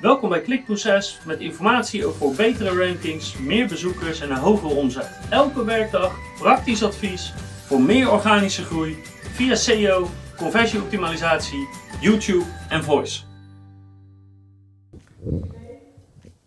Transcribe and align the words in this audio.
Welkom 0.00 0.28
bij 0.28 0.40
Klikproces 0.40 1.20
met 1.26 1.40
informatie 1.40 2.06
over 2.06 2.36
betere 2.36 2.86
rankings, 2.86 3.38
meer 3.38 3.68
bezoekers 3.68 4.20
en 4.20 4.30
een 4.30 4.36
hogere 4.36 4.74
omzet. 4.74 5.20
Elke 5.30 5.64
werkdag 5.64 6.14
praktisch 6.38 6.82
advies 6.82 7.32
voor 7.66 7.80
meer 7.80 8.10
organische 8.10 8.64
groei 8.64 8.96
via 9.34 9.54
SEO, 9.54 10.08
conversieoptimalisatie, 10.36 11.68
YouTube 12.00 12.44
en 12.68 12.84
voice. 12.84 13.22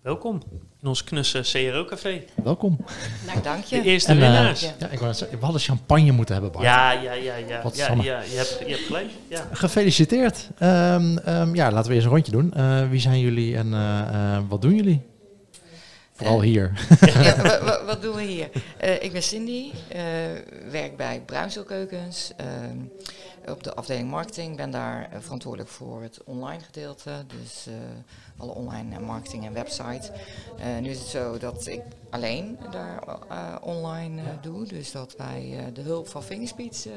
Welkom 0.01 0.41
in 0.83 0.89
ons 0.89 1.03
knusse 1.03 1.41
CRO-café. 1.41 2.23
Welkom. 2.43 2.77
Nou, 3.25 3.41
dank 3.41 3.63
je. 3.63 3.81
De 3.81 3.89
eerste 3.89 4.11
En, 4.11 4.17
eh, 4.17 4.23
winnaars. 4.23 4.61
ja. 4.61 4.73
Ja, 4.79 4.87
ik 4.87 4.99
wou 4.99 5.15
we 5.31 5.37
hadden 5.39 5.61
champagne 5.61 6.11
moeten 6.11 6.33
hebben, 6.33 6.51
Bart. 6.51 6.65
Ja, 6.65 6.91
ja, 6.91 7.13
ja, 7.13 7.35
ja. 7.35 7.61
Wat 7.61 7.75
ja, 7.75 7.93
je, 7.93 8.09
hebt, 8.11 8.59
je 8.59 8.65
hebt 8.67 8.85
gelijk. 8.85 9.09
Ja. 9.27 9.47
Gefeliciteerd. 9.51 10.49
Ehm, 10.57 11.17
ehm, 11.17 11.55
ja, 11.55 11.71
laten 11.71 11.89
we 11.89 11.95
eerst 11.95 12.07
een 12.07 12.13
rondje 12.13 12.31
doen. 12.31 12.53
Eh, 12.53 12.89
wie 12.89 12.99
zijn 12.99 13.19
jullie 13.19 13.57
en 13.57 13.73
eh, 13.73 14.35
eh, 14.35 14.43
wat 14.47 14.61
doen 14.61 14.75
jullie? 14.75 15.01
Vooral 16.13 16.41
hier. 16.41 16.71
Ja, 16.99 17.59
wat 17.85 18.01
doen 18.01 18.15
we 18.15 18.21
hier? 18.21 18.49
Eh, 18.77 19.03
ik 19.03 19.11
ben 19.11 19.23
Cindy, 19.23 19.71
eh, 19.87 20.01
werk 20.71 20.97
bij 20.97 21.21
Bruinselkeukens 21.25 22.31
ehm 22.37 22.77
op 23.47 23.63
de 23.63 23.73
afdeling 23.73 24.09
marketing. 24.09 24.55
Ben 24.55 24.71
daar 24.71 25.09
eh, 25.11 25.19
verantwoordelijk 25.19 25.69
voor 25.69 26.01
het 26.01 26.23
online 26.23 26.63
gedeelte, 26.63 27.11
dus 27.27 27.67
eh, 27.67 27.73
alle 28.37 28.51
online 28.51 28.95
eh, 28.95 29.01
marketing 29.01 29.45
en 29.45 29.53
website. 29.53 30.11
Eh, 30.57 30.77
nu 30.81 30.89
is 30.89 30.99
het 30.99 31.07
zo 31.07 31.37
dat 31.37 31.67
ik 31.67 31.81
alleen 32.09 32.57
daar 32.71 33.03
eh, 33.29 33.55
online 33.61 34.21
eh, 34.21 34.27
doe, 34.41 34.67
dus 34.67 34.91
dat 34.91 35.15
wij 35.17 35.55
eh, 35.57 35.65
de 35.73 35.81
hulp 35.81 36.07
van 36.07 36.23
Fingerspeech 36.23 36.85
eh, 36.85 36.91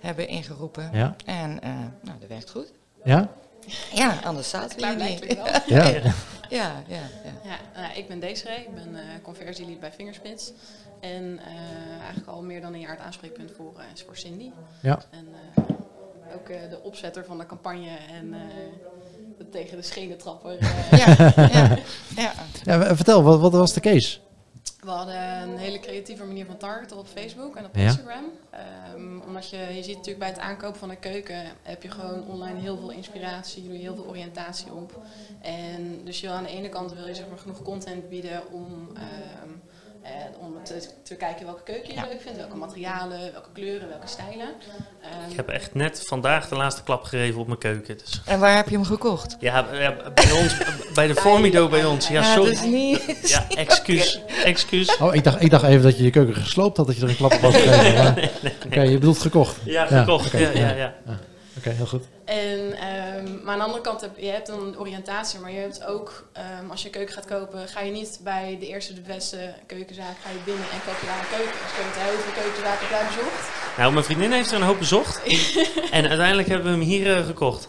hebben 0.00 0.28
ingeroepen. 0.28 0.90
Ja? 0.92 1.16
En 1.24 1.60
eh, 1.62 1.70
nou, 2.02 2.18
dat 2.18 2.28
werkt 2.28 2.50
goed. 2.50 2.72
Ja? 3.04 3.28
Ja, 3.94 4.18
anders 4.24 4.48
zaten 4.48 4.70
we 4.70 4.76
Klaar 4.76 5.00
hier 5.00 5.20
niet. 5.20 5.38
Ja. 5.66 6.00
Ja, 6.48 6.82
ja, 6.86 6.96
ja. 6.96 7.50
Ja, 7.50 7.80
nou, 7.80 7.94
ik 7.98 8.08
ben 8.08 8.20
Desiree, 8.20 8.58
ik 8.58 8.74
ben 8.74 8.94
eh 8.96 9.02
conversielead 9.22 9.80
bij 9.80 9.92
Fingerspits. 9.92 10.52
En 11.00 11.38
eh, 11.44 11.98
eigenlijk 11.98 12.28
al 12.28 12.42
meer 12.42 12.60
dan 12.60 12.74
een 12.74 12.80
jaar 12.80 12.90
het 12.90 13.00
aanspreekpunt 13.00 13.50
voor, 13.56 13.72
eh, 13.78 13.84
is 13.94 14.02
voor 14.02 14.16
Cindy. 14.16 14.50
Ja. 14.82 14.98
En 15.10 15.26
eh, 15.54 15.64
ook 16.34 16.48
eh, 16.48 16.70
de 16.70 16.82
opzetter 16.82 17.24
van 17.24 17.38
de 17.38 17.46
campagne 17.46 17.96
en 18.12 18.34
eh, 18.34 18.40
de 19.38 19.48
tegen 19.48 19.76
de 19.76 19.82
schenen 19.82 20.18
trapper. 20.18 20.58
eh. 20.58 20.98
Ja, 20.98 21.32
ja, 22.16 22.32
ja. 22.64 22.94
Vertel, 22.96 23.22
wat, 23.22 23.40
wat 23.40 23.52
was 23.52 23.72
de 23.72 23.80
case? 23.80 24.18
We 24.80 24.90
hadden 24.90 25.42
een 25.42 25.56
hele 25.56 25.80
creatieve 25.80 26.24
manier 26.24 26.46
van 26.46 26.56
targeten 26.56 26.96
op 26.96 27.06
Facebook 27.06 27.56
en 27.56 27.64
op 27.64 27.76
Ja. 27.76 27.82
Instagram. 27.82 28.24
Ehm, 28.50 29.20
omdat 29.20 29.50
je, 29.50 29.56
je 29.56 29.82
ziet 29.82 29.96
natuurlijk 29.96 30.18
bij 30.18 30.28
het 30.28 30.38
aankopen 30.38 30.78
van 30.78 30.90
een 30.90 30.98
keuken 30.98 31.42
heb 31.62 31.82
je 31.82 31.90
gewoon 31.90 32.26
online 32.26 32.58
heel 32.60 32.76
veel 32.76 32.90
inspiratie, 32.90 33.62
doe 33.62 33.72
je 33.72 33.78
heel 33.78 33.94
veel 33.94 34.06
oriëntatie 34.06 34.72
op. 34.72 35.00
En 35.40 36.04
dus 36.04 36.20
je 36.20 36.28
aan 36.28 36.42
de 36.42 36.48
ene 36.48 36.68
kant 36.68 36.92
wil 36.94 37.06
je 37.06 37.14
zeg 37.14 37.28
maar 37.28 37.38
genoeg 37.38 37.62
content 37.62 38.08
bieden 38.08 38.52
om, 38.52 38.88
ehm, 38.94 39.50
eh, 40.02 40.10
om 40.40 40.54
te, 40.64 40.88
te 41.02 41.14
kijken 41.14 41.46
welke 41.46 41.62
keuken 41.62 41.88
je 41.88 41.94
Ja. 41.94 42.06
leuk 42.10 42.20
vindt, 42.20 42.38
welke 42.38 42.56
materialen, 42.56 43.18
welke 43.32 43.48
kleuren, 43.52 43.88
welke 43.88 44.06
stijlen. 44.06 44.48
Ehm, 45.02 45.30
Ik 45.30 45.36
heb 45.36 45.48
echt 45.48 45.74
net 45.74 46.02
vandaag 46.06 46.48
de 46.48 46.54
laatste 46.56 46.82
klap 46.82 47.02
gegeven 47.04 47.40
op 47.40 47.46
mijn 47.46 47.58
keuken. 47.58 47.98
Dus. 47.98 48.22
En 48.26 48.40
waar 48.40 48.56
heb 48.56 48.68
je 48.68 48.74
hem 48.74 48.84
gekocht? 48.84 49.36
Ja, 49.40 49.66
ja, 49.72 49.94
bij 50.14 50.32
ons, 50.32 50.56
bij 50.94 51.06
de 51.06 51.14
Formido 51.14 51.68
bij 51.68 51.84
ons. 51.84 52.08
Ja, 52.08 52.20
dat 52.22 52.32
sorry. 52.32 52.50
is 52.52 52.62
niet... 52.62 53.28
Ja, 53.28 53.46
excuus. 53.56 54.20
Excuus. 54.44 54.96
Oh, 54.96 55.14
ik 55.14 55.24
dacht, 55.24 55.42
ik 55.42 55.50
dacht 55.50 55.64
even 55.64 55.82
dat 55.82 55.96
je 55.98 56.04
je 56.04 56.10
keuken 56.10 56.34
gesloopt 56.34 56.76
had, 56.76 56.86
dat 56.86 56.96
je 56.96 57.02
er 57.02 57.08
een 57.08 57.16
klap 57.16 57.32
op 57.32 57.40
had 57.40 57.54
gegeven. 57.54 57.94
maar- 58.42 58.52
Oké, 58.66 58.80
je 58.82 58.98
bedoelt 58.98 59.18
gekocht. 59.18 59.56
Ja, 59.64 59.86
Ja, 59.90 59.98
gekocht. 60.00 60.30
Ja, 60.32 60.50
ja, 60.50 60.70
ja. 60.74 60.94
Oké, 61.58 61.70
heel 61.70 61.86
goed. 61.86 62.04
En, 62.24 62.72
ehm, 62.72 63.44
maar 63.44 63.52
aan 63.52 63.58
de 63.58 63.64
andere 63.64 63.80
kant 63.82 64.00
heb 64.00 64.18
je 64.18 64.26
hebt 64.26 64.46
dan 64.46 64.78
oriëntatie, 64.78 65.38
maar 65.40 65.52
je 65.52 65.58
hebt 65.58 65.84
ook, 65.86 66.28
ehm, 66.32 66.70
als 66.70 66.80
je 66.80 66.86
een 66.86 66.92
keuken 66.92 67.14
gaat 67.14 67.26
kopen, 67.26 67.68
ga 67.68 67.80
je 67.80 67.92
niet 67.92 68.20
bij 68.22 68.56
de 68.60 68.66
eerste 68.66 68.94
de 68.94 69.00
beste 69.00 69.54
keukenzaak, 69.66 70.16
ga 70.22 70.30
je 70.30 70.38
binnen 70.44 70.64
en 70.64 70.78
koop 70.86 71.00
je 71.00 71.06
daar 71.06 71.18
een 71.18 71.36
keuken. 71.36 71.58
Dus 71.62 71.70
ik 71.70 71.78
heb 71.78 72.08
heel 72.08 72.18
veel 72.18 72.42
keukenzaken 72.42 72.80
heb 72.80 72.90
jij 72.90 73.06
bezocht. 73.06 73.48
Nou, 73.76 73.92
mijn 73.92 74.04
vriendin 74.04 74.32
heeft 74.32 74.50
er 74.50 74.56
een 74.56 74.62
hoop 74.62 74.78
bezocht. 74.78 75.22
en 75.98 76.08
uiteindelijk 76.08 76.48
hebben 76.48 76.66
we 76.66 76.78
hem 76.78 76.86
hier 76.88 77.16
eh, 77.16 77.26
gekocht. 77.26 77.68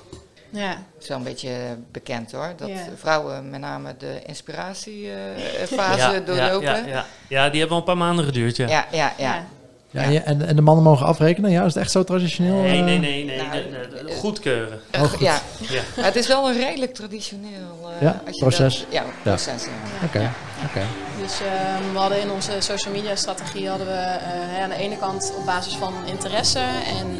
Ja, 0.51 0.69
Het 0.69 1.01
is 1.01 1.07
wel 1.07 1.17
een 1.17 1.23
beetje 1.23 1.77
bekend 1.91 2.31
hoor, 2.31 2.53
dat 2.57 2.67
Ja. 2.67 2.85
vrouwen 2.95 3.49
met 3.49 3.59
name 3.59 3.95
de 3.97 4.21
inspiratiefase 4.25 6.11
ja, 6.11 6.19
doorlopen. 6.19 6.61
Ja, 6.61 6.75
ja, 6.75 6.85
ja. 6.87 7.05
ja, 7.27 7.49
die 7.49 7.59
hebben 7.59 7.77
al 7.77 7.83
een 7.83 7.93
paar 7.93 7.97
maanden 8.05 8.25
geduurd, 8.25 8.55
ja. 8.55 8.85
ja, 8.91 9.13
ja. 9.17 9.45
Ja. 9.91 10.09
Ja, 10.09 10.21
en 10.21 10.47
En, 10.47 10.55
de 10.55 10.61
mannen 10.61 10.83
mogen 10.83 11.05
afrekenen? 11.05 11.51
Ja, 11.51 11.59
is 11.65 11.73
het 11.73 11.83
echt 11.83 11.91
zo 11.91 12.03
traditioneel? 12.03 12.61
Nee, 12.61 12.79
eh? 12.79 12.85
nee, 12.85 12.99
nee. 12.99 13.25
nee. 13.25 13.37
Nou, 13.37 13.51
de- 13.51 14.13
goedkeuren. 14.19 14.79
Oh, 14.95 15.01
goed. 15.01 15.19
ja. 15.19 15.39
Ja. 15.59 15.81
Maar 15.95 16.05
het 16.05 16.15
is 16.15 16.27
wel 16.27 16.49
een 16.49 16.57
redelijk 16.57 16.93
traditioneel 16.93 17.89
eh, 17.95 18.01
Ja, 18.01 18.21
als 18.25 18.35
je 18.35 18.41
proces. 18.41 18.77
Dat, 18.79 18.87
ja, 18.89 19.03
proces. 19.23 19.63
Ja. 19.63 19.69
Oké, 20.05 20.31
oké. 20.65 20.85
dus 21.21 21.39
ehm, 21.41 21.91
we 21.93 21.97
hadden 21.97 22.21
in 22.21 22.31
onze 22.31 22.51
social 22.59 22.93
media 22.93 23.15
strategie 23.15 23.69
hadden 23.69 23.87
we 23.87 23.93
eh, 23.93 24.19
hè, 24.23 24.63
aan 24.63 24.69
de 24.69 24.75
ene 24.75 24.97
kant 24.97 25.33
op 25.37 25.45
basis 25.45 25.73
van 25.75 25.93
interesse 26.05 26.59
en 26.99 27.19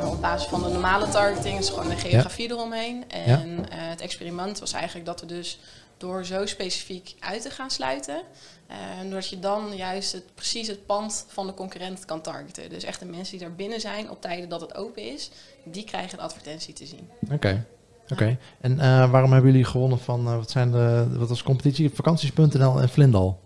eh, 0.00 0.10
op 0.10 0.20
basis 0.20 0.48
van 0.48 0.62
de 0.62 0.68
normale 0.68 1.08
targeting, 1.08 1.58
dus 1.58 1.68
gewoon 1.68 1.88
de 1.88 1.96
geografie 1.96 2.50
eromheen. 2.50 3.04
En 3.08 3.66
eh, 3.70 3.76
het 3.78 4.00
experiment 4.00 4.58
was 4.58 4.72
eigenlijk 4.72 5.06
dat 5.06 5.20
we 5.20 5.26
dus 5.26 5.58
door 6.00 6.24
zo 6.24 6.46
specifiek 6.46 7.14
uit 7.18 7.42
te 7.42 7.50
gaan 7.50 7.70
sluiten, 7.70 8.22
eh, 8.66 8.76
doordat 9.02 9.28
je 9.28 9.38
dan 9.38 9.76
juist 9.76 10.12
het, 10.12 10.34
precies 10.34 10.68
het 10.68 10.86
pand 10.86 11.24
van 11.28 11.46
de 11.46 11.54
concurrent 11.54 12.04
kan 12.04 12.20
targeten. 12.20 12.70
Dus 12.70 12.84
echt 12.84 12.98
de 13.00 13.06
mensen 13.06 13.38
die 13.38 13.46
daar 13.46 13.56
binnen 13.56 13.80
zijn 13.80 14.10
op 14.10 14.20
tijden 14.20 14.48
dat 14.48 14.60
het 14.60 14.74
open 14.74 15.12
is, 15.12 15.30
die 15.64 15.84
krijgen 15.84 16.18
een 16.18 16.24
advertentie 16.24 16.74
te 16.74 16.86
zien. 16.86 17.08
Oké. 17.32 17.66
Oké. 18.12 18.38
En 18.60 18.80
eh, 18.80 19.10
waarom 19.10 19.32
hebben 19.32 19.50
jullie 19.50 19.66
gewonnen 19.66 19.98
van, 19.98 20.26
eh, 20.26 20.36
wat 20.36 20.50
zijn 20.50 20.70
de, 20.70 21.06
wat 21.18 21.28
was 21.28 21.38
de 21.38 21.44
competitie? 21.44 21.90
Vakanties.nl 21.90 22.80
en 22.80 22.88
Vlindal. 22.88 23.40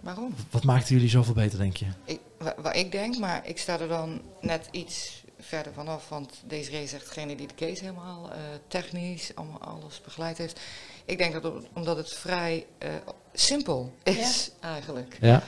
Waarom? 0.00 0.34
Wat 0.50 0.64
maakte 0.64 0.92
jullie 0.94 1.08
zoveel 1.08 1.34
beter, 1.34 1.58
denk 1.58 1.76
je? 1.76 1.86
Ik, 2.04 2.20
wa- 2.38 2.54
wat 2.58 2.76
ik 2.76 2.92
denk, 2.92 3.18
maar 3.18 3.46
ik 3.48 3.58
sta 3.58 3.78
er 3.80 3.88
dan 3.88 4.20
net 4.40 4.68
iets 4.70 5.22
verder 5.40 5.72
vanaf, 5.72 6.08
want 6.08 6.32
deze 6.46 6.70
race 6.70 6.82
is 6.82 6.92
echt 6.92 7.06
degene 7.06 7.34
die 7.36 7.46
de 7.46 7.54
case 7.54 7.84
helemaal 7.84 8.30
eh, 8.32 8.38
technisch, 8.68 9.30
allemaal 9.34 9.60
alles 9.60 10.00
begeleid 10.04 10.38
heeft. 10.38 10.60
Ik 11.04 11.18
denk 11.18 11.42
dat 11.42 11.52
omdat 11.72 11.96
het 11.96 12.12
vrij 12.12 12.66
eh, 12.78 12.90
simpel 13.32 13.92
is 14.02 14.50
eigenlijk. 14.60 15.16
Ja. 15.20 15.42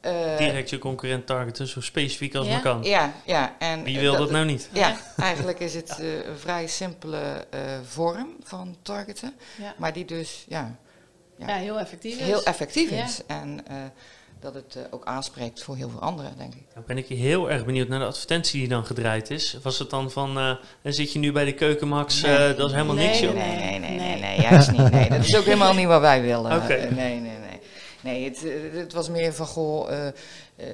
Eh, 0.00 0.36
Direct 0.38 0.70
je 0.70 0.78
concurrent 0.78 1.26
targeten, 1.26 1.66
zo 1.66 1.80
specifiek 1.80 2.34
als 2.34 2.46
Ja. 2.46 2.52
maar 2.52 2.62
kan. 2.62 2.82
Ja, 2.82 3.12
ja. 3.24 3.56
En 3.58 3.82
Wie 3.82 3.98
wil 4.00 4.16
dat 4.16 4.30
nou 4.30 4.44
niet? 4.44 4.68
Ja, 4.72 4.96
eigenlijk 5.16 5.60
is 5.60 5.74
het 5.74 5.98
eh, 5.98 6.24
een 6.26 6.38
vrij 6.38 6.66
simpele 6.66 7.46
eh, 7.50 7.60
vorm 7.84 8.36
van 8.42 8.76
targeten, 8.82 9.34
Ja, 9.58 9.74
maar 9.78 9.92
die 9.92 10.04
dus 10.04 10.44
ja, 10.48 10.76
ja 11.38 11.46
heel 11.54 11.78
effectief 11.78 12.18
is. 12.18 12.26
heel 12.26 12.42
effectief 12.44 12.90
Ja. 12.90 13.04
is. 13.04 13.20
En 13.26 13.66
eh, 13.66 13.76
dat 14.40 14.54
het 14.54 14.76
eh, 14.76 14.82
ook 14.90 15.04
aanspreekt 15.04 15.62
voor 15.62 15.76
heel 15.76 15.88
veel 15.90 16.00
anderen, 16.00 16.32
denk 16.38 16.54
ik. 16.54 16.62
Dan 16.74 16.82
ben 16.86 16.98
ik 16.98 17.06
heel 17.06 17.50
erg 17.50 17.64
benieuwd 17.64 17.88
naar 17.88 17.98
de 17.98 18.04
advertentie 18.04 18.60
die 18.60 18.68
dan 18.68 18.84
gedraaid 18.84 19.30
is. 19.30 19.56
Was 19.62 19.78
het 19.78 19.90
dan 19.90 20.10
van, 20.10 20.38
eh, 20.38 20.54
dan 20.82 20.92
zit 20.92 21.12
je 21.12 21.18
nu 21.18 21.32
bij 21.32 21.44
de 21.44 21.54
Keukenmax, 21.54 22.22
eh, 22.22 22.38
Nee. 22.38 22.54
dat 22.54 22.66
is 22.66 22.72
helemaal 22.74 22.94
Nee, 22.94 23.06
niks 23.06 23.20
joh. 23.20 23.34
Nee, 23.34 23.56
nee, 23.56 23.78
nee, 23.78 23.98
nee, 23.98 24.20
Nee. 24.20 24.40
juist 24.40 24.70
niet. 24.70 24.90
Nee, 24.90 25.08
dat 25.08 25.24
is 25.24 25.36
ook 25.36 25.44
helemaal 25.44 25.74
niet 25.74 25.86
wat 25.86 26.00
wij 26.00 26.22
willen. 26.22 26.56
Oké. 26.62 26.74
Nee, 26.76 27.20
nee, 27.20 27.20
nee. 27.20 27.38
Nee, 28.02 28.24
het, 28.24 28.44
het 28.72 28.92
was 28.92 29.08
meer 29.08 29.32
van, 29.34 29.46
goh, 29.46 29.90
eh, 29.92 30.06
eh, 30.06 30.66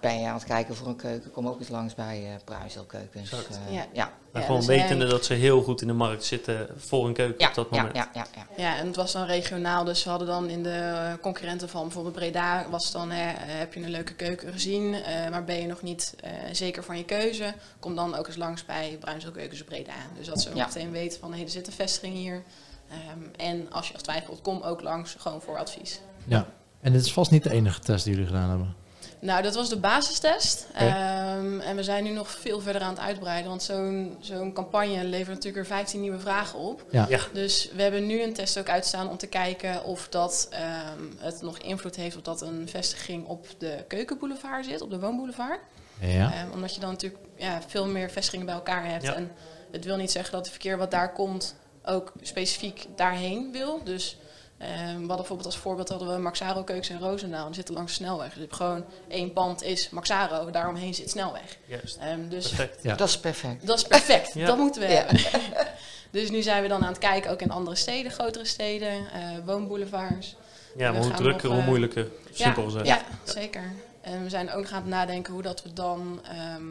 ben 0.00 0.20
je 0.20 0.26
aan 0.28 0.34
het 0.34 0.44
kijken 0.44 0.74
voor 0.76 0.86
een 0.86 0.96
keuken, 0.96 1.30
kom 1.30 1.48
ook 1.48 1.58
eens 1.60 1.68
langs 1.68 1.94
bij 1.94 2.24
eh 2.26 2.44
Pruiselkeukens. 2.44 3.32
Eh, 3.32 3.74
Ja. 3.74 3.86
ja. 3.92 4.12
Maar 4.32 4.40
Ja, 4.42 4.46
gewoon 4.46 4.56
dus 4.66 4.68
wetende 4.76 5.06
dat 5.06 5.24
ze 5.24 5.34
heel 5.34 5.62
goed 5.62 5.80
in 5.80 5.86
de 5.86 5.92
markt 5.92 6.24
zitten 6.24 6.68
voor 6.76 7.06
een 7.06 7.12
keuken 7.12 7.40
Ja, 7.40 7.48
op 7.48 7.54
dat 7.54 7.70
moment. 7.70 7.96
ja, 7.96 8.10
ja, 8.14 8.26
ja. 8.36 8.46
Ja, 8.56 8.76
en 8.78 8.86
het 8.86 8.96
was 8.96 9.12
dan 9.12 9.24
regionaal, 9.26 9.84
dus 9.84 10.04
we 10.04 10.10
hadden 10.10 10.28
dan 10.28 10.48
in 10.48 10.62
de 10.62 11.18
concurrenten 11.20 11.68
van 11.68 11.82
bijvoorbeeld 11.82 12.14
Breda, 12.14 12.66
was 12.70 12.84
het 12.84 12.92
dan, 12.92 13.10
hè, 13.10 13.30
eh, 13.30 13.36
heb 13.46 13.74
je 13.74 13.82
een 13.82 13.90
leuke 13.90 14.14
keuken 14.14 14.52
gezien, 14.52 14.94
eh, 14.94 15.30
maar 15.30 15.44
ben 15.44 15.56
je 15.60 15.66
nog 15.66 15.82
niet 15.82 16.14
eh, 16.20 16.30
zeker 16.52 16.84
van 16.84 16.96
je 16.96 17.04
keuze, 17.04 17.54
kom 17.78 17.94
dan 17.94 18.14
ook 18.14 18.26
eens 18.26 18.36
langs 18.36 18.64
bij 18.64 18.96
Bruinselkeukens 19.00 19.64
Breda. 19.64 19.92
Dus 20.18 20.26
dat 20.26 20.40
ze 20.40 20.48
ook 20.48 20.56
Ja. 20.56 20.66
meteen 20.66 20.90
weten 20.90 21.20
van, 21.20 21.34
hé, 21.34 21.42
er 21.42 21.48
zit 21.50 21.66
een 21.66 21.72
vestiging 21.72 22.14
hier. 22.14 22.42
Ehm, 22.90 23.50
en 23.50 23.72
als 23.72 23.88
je 23.88 23.94
twijfelt, 23.98 24.42
kom 24.42 24.62
ook 24.62 24.82
langs, 24.82 25.16
gewoon 25.18 25.40
voor 25.42 25.58
advies. 25.58 26.00
Ja. 26.24 26.46
En 26.80 26.92
dit 26.92 27.04
is 27.04 27.12
vast 27.12 27.30
niet 27.30 27.42
de 27.42 27.50
enige 27.50 27.80
test 27.80 28.04
die 28.04 28.12
jullie 28.12 28.28
gedaan 28.28 28.48
hebben. 28.48 28.74
Nou, 29.20 29.42
dat 29.42 29.54
was 29.54 29.68
de 29.68 29.76
basistest. 29.76 30.66
Ehm, 30.74 31.60
en 31.60 31.76
we 31.76 31.82
zijn 31.82 32.04
nu 32.04 32.10
nog 32.10 32.30
veel 32.30 32.60
verder 32.60 32.82
aan 32.82 32.94
het 32.94 33.02
uitbreiden. 33.02 33.50
Want 33.50 33.62
zo'n 33.62 34.16
zo'n 34.20 34.52
campagne 34.52 35.04
levert 35.04 35.34
natuurlijk 35.34 35.56
er 35.56 35.74
15 35.74 36.00
nieuwe 36.00 36.18
vragen 36.18 36.58
op. 36.58 36.84
Ja. 36.90 37.06
Ja. 37.08 37.20
Dus 37.32 37.70
we 37.74 37.82
hebben 37.82 38.06
nu 38.06 38.22
een 38.22 38.32
test 38.32 38.58
ook 38.58 38.68
uitstaan 38.68 39.08
om 39.08 39.16
te 39.16 39.26
kijken 39.26 39.84
of 39.84 40.08
dat 40.08 40.48
ehm, 40.50 41.02
het 41.18 41.42
nog 41.42 41.58
invloed 41.58 41.96
heeft 41.96 42.16
op 42.16 42.24
dat 42.24 42.40
een 42.40 42.68
vestiging 42.68 43.26
op 43.26 43.46
de 43.58 43.84
keukenboulevard 43.88 44.64
zit, 44.64 44.80
op 44.80 44.90
de 44.90 45.00
woonboulevard. 45.00 45.60
Ja. 46.00 46.32
Ehm, 46.32 46.50
omdat 46.52 46.74
je 46.74 46.80
dan 46.80 46.90
natuurlijk 46.90 47.22
ja, 47.36 47.60
veel 47.66 47.86
meer 47.86 48.10
vestigingen 48.10 48.46
bij 48.46 48.54
elkaar 48.54 48.86
hebt. 48.86 49.04
Ja. 49.04 49.14
En 49.14 49.32
het 49.70 49.84
wil 49.84 49.96
niet 49.96 50.10
zeggen 50.10 50.32
dat 50.32 50.40
het 50.40 50.50
verkeer 50.50 50.78
wat 50.78 50.90
daar 50.90 51.12
komt 51.12 51.54
ook 51.84 52.12
specifiek 52.20 52.86
daarheen 52.96 53.52
wil. 53.52 53.80
Dus 53.84 54.16
ehm, 54.60 54.72
we 54.76 54.82
hadden 54.84 55.06
bijvoorbeeld 55.16 55.46
als 55.46 55.56
voorbeeld 55.56 55.88
hadden 55.88 56.14
we 56.14 56.18
Maxaro 56.18 56.62
Keukens 56.64 56.90
in 56.90 56.98
Roosendaal. 56.98 57.40
En 57.40 57.46
die 57.46 57.54
zitten 57.54 57.74
langs 57.74 57.96
de 57.96 58.04
snelweg. 58.04 58.34
Dus 58.34 58.46
gewoon 58.50 58.84
één 59.08 59.32
pand 59.32 59.62
is 59.62 59.90
Maxaro, 59.90 60.50
daaromheen 60.50 60.94
zit 60.94 61.10
snelweg. 61.10 61.56
Juist, 61.66 61.96
Ehm, 61.96 62.28
dus 62.28 62.48
perfect. 62.48 62.82
Ja. 62.82 62.94
Dat 62.94 63.08
is 63.08 63.18
perfect. 63.20 63.66
dat 63.66 63.78
is 63.78 63.84
perfect. 63.84 64.34
Ja. 64.40 64.46
Dat 64.46 64.56
moeten 64.58 64.82
we 64.82 64.88
Ja. 64.88 64.94
hebben. 64.94 65.20
Dus 66.10 66.30
nu 66.30 66.42
zijn 66.42 66.62
we 66.62 66.68
dan 66.68 66.82
aan 66.82 66.88
het 66.88 66.98
kijken, 66.98 67.30
ook 67.30 67.40
in 67.40 67.50
andere 67.50 67.76
steden, 67.76 68.12
grotere 68.12 68.44
steden, 68.44 68.92
uh, 68.92 69.38
woonboulevards. 69.44 70.36
Ja, 70.76 70.90
maar 70.92 71.00
hoe 71.00 71.10
gaan 71.10 71.18
drukker, 71.20 71.44
nog, 71.44 71.52
hoe 71.52 71.60
eh, 71.60 71.68
moeilijker. 71.68 72.08
Simpel 72.32 72.62
ja, 72.62 72.68
gezegd. 72.68 72.86
Ja, 72.86 73.00
zeker. 73.24 73.72
En 74.00 74.22
we 74.22 74.28
zijn 74.28 74.50
ook 74.50 74.62
nog 74.62 74.72
aan 74.72 74.80
het 74.80 74.90
nadenken 74.90 75.32
hoe 75.32 75.42
dat 75.42 75.62
we 75.62 75.72
dan 75.72 76.20
ehm, 76.24 76.62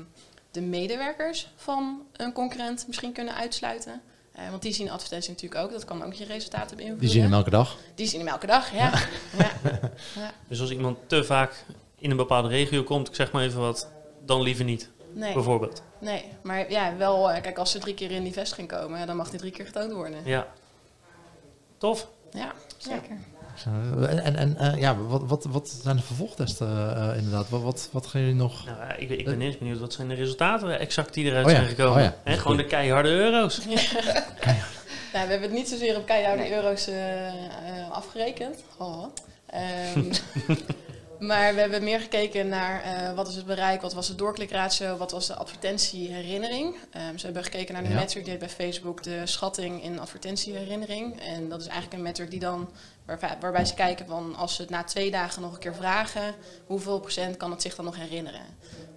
de 0.52 0.62
medewerkers 0.62 1.48
van 1.56 2.02
een 2.16 2.34
concurrent 2.34 2.84
misschien 2.88 3.12
kunnen 3.12 3.36
uitsluiten. 3.36 4.02
Eh, 4.44 4.50
want 4.50 4.62
die 4.62 4.74
zien 4.74 4.90
advertentie 4.90 5.32
natuurlijk 5.32 5.62
ook, 5.62 5.72
dat 5.72 5.86
kan 5.86 6.04
ook 6.04 6.14
je 6.14 6.26
resultaten 6.26 6.78
beïnvloeden. 6.78 7.00
Die 7.00 7.10
zien 7.10 7.22
hem 7.24 7.34
elke 7.34 7.50
dag. 7.50 7.78
Die 7.96 8.08
zien 8.08 8.20
hem 8.20 8.30
elke 8.30 8.48
dag, 8.48 8.74
ja. 8.74 8.92
ja. 9.38 9.52
ja. 10.16 10.32
Dus 10.48 10.62
als 10.62 10.72
iemand 10.72 10.98
te 11.08 11.24
vaak 11.24 11.66
in 11.98 12.12
een 12.12 12.18
bepaalde 12.18 12.48
regio 12.48 12.84
komt, 12.84 13.08
ik 13.08 13.16
zeg 13.16 13.32
maar 13.32 13.44
even 13.44 13.60
wat, 13.60 13.88
dan 14.26 14.42
liever 14.42 14.66
niet, 14.66 14.90
Nee, 15.14 15.34
bijvoorbeeld. 15.34 15.82
nee, 16.00 16.26
maar 16.42 16.72
ja, 16.72 16.98
wel, 16.98 17.32
eh, 17.32 17.42
kijk, 17.42 17.58
als 17.58 17.72
ze 17.72 17.80
drie 17.80 17.94
keer 17.94 18.12
in 18.12 18.24
die 18.24 18.34
vestiging 18.34 18.68
komen, 18.68 19.08
dan 19.08 19.16
mag 19.16 19.30
die 19.30 19.40
drie 19.40 19.52
keer 19.52 19.66
getoond 19.66 19.92
worden. 19.92 20.26
Ja. 20.26 20.48
Tof. 21.78 22.08
Ja, 22.32 22.54
zeker. 22.78 23.18
En, 24.08 24.36
en 24.36 24.58
eh, 24.58 24.80
ja, 24.80 24.96
wat, 24.98 25.22
wat, 25.28 25.46
wat 25.50 25.70
zijn 25.84 25.96
de 25.96 26.02
vervolgtesten 26.02 26.96
eh, 26.96 27.18
inderdaad? 27.18 27.50
Wat, 27.50 27.62
wat, 27.62 27.90
wat 27.92 28.08
gaan 28.08 28.22
jullie 28.22 28.36
nog... 28.36 28.66
Nou, 28.66 28.78
eh, 28.82 29.02
ik, 29.02 29.10
ik 29.10 29.26
ben 29.26 29.42
eerst 29.42 29.60
benieuwd, 29.60 29.80
wat 29.80 29.94
zijn 29.94 30.08
de 30.08 30.14
resultaten 30.14 30.80
exact 30.80 31.14
die 31.14 31.26
eruit 31.26 31.46
Oh 31.46 31.52
ja, 31.52 31.58
zijn 31.58 31.70
gekomen? 31.70 32.04
oh 32.06 32.34
gewoon 32.34 32.42
goed. 32.42 32.58
de 32.58 32.66
keiharde 32.66 33.10
euro's. 33.10 33.60
Nou, 35.14 35.26
we 35.26 35.32
hebben 35.32 35.50
het 35.50 35.58
niet 35.58 35.70
zozeer 35.70 35.96
op 35.98 36.06
keiharde 36.06 36.42
Nee. 36.44 36.54
euro's 36.54 36.88
eh, 36.88 37.28
eh, 37.28 37.34
afgerekend. 37.92 38.64
Oh. 38.78 39.06
Ehm, 39.46 40.00
maar 41.20 41.54
we 41.54 41.60
hebben 41.60 41.84
meer 41.84 42.00
gekeken 42.00 42.48
naar 42.48 42.84
eh, 42.84 43.14
wat 43.16 43.28
is 43.28 43.36
het 43.36 43.46
bereik, 43.46 43.82
wat 43.82 43.94
was 43.94 44.08
de 44.08 44.16
doorklikratio, 44.16 44.98
wat 44.98 45.12
was 45.12 45.28
de 45.28 45.36
advertentieherinnering. 45.36 46.76
Ehm 46.92 47.18
ze 47.18 47.26
hebben 47.26 47.44
gekeken 47.44 47.74
naar 47.74 47.84
de 47.84 47.90
Ja. 47.90 47.96
metric 47.96 48.26
die 48.26 48.38
bij 48.38 48.50
Facebook, 48.50 49.04
de 49.04 49.22
schatting 49.26 49.84
in 49.84 50.00
advertentieherinnering. 50.00 51.22
En 51.22 51.50
dat 51.50 51.60
is 51.62 51.68
eigenlijk 51.68 51.96
een 51.98 52.02
metric 52.08 52.30
die 52.32 52.40
dan, 52.40 52.70
waarbij, 53.06 53.38
waarbij 53.40 53.66
ze 53.66 53.74
kijken 53.74 54.06
van 54.08 54.36
als 54.36 54.56
ze 54.56 54.62
het 54.62 54.72
na 54.72 54.84
twee 54.84 55.12
dagen 55.12 55.42
nog 55.42 55.54
een 55.54 55.60
keer 55.60 55.76
vragen, 55.76 56.36
hoeveel 56.66 57.00
procent 57.00 57.38
kan 57.38 57.52
het 57.52 57.62
zich 57.62 57.76
dan 57.76 57.86
nog 57.86 57.96
herinneren. 57.96 58.42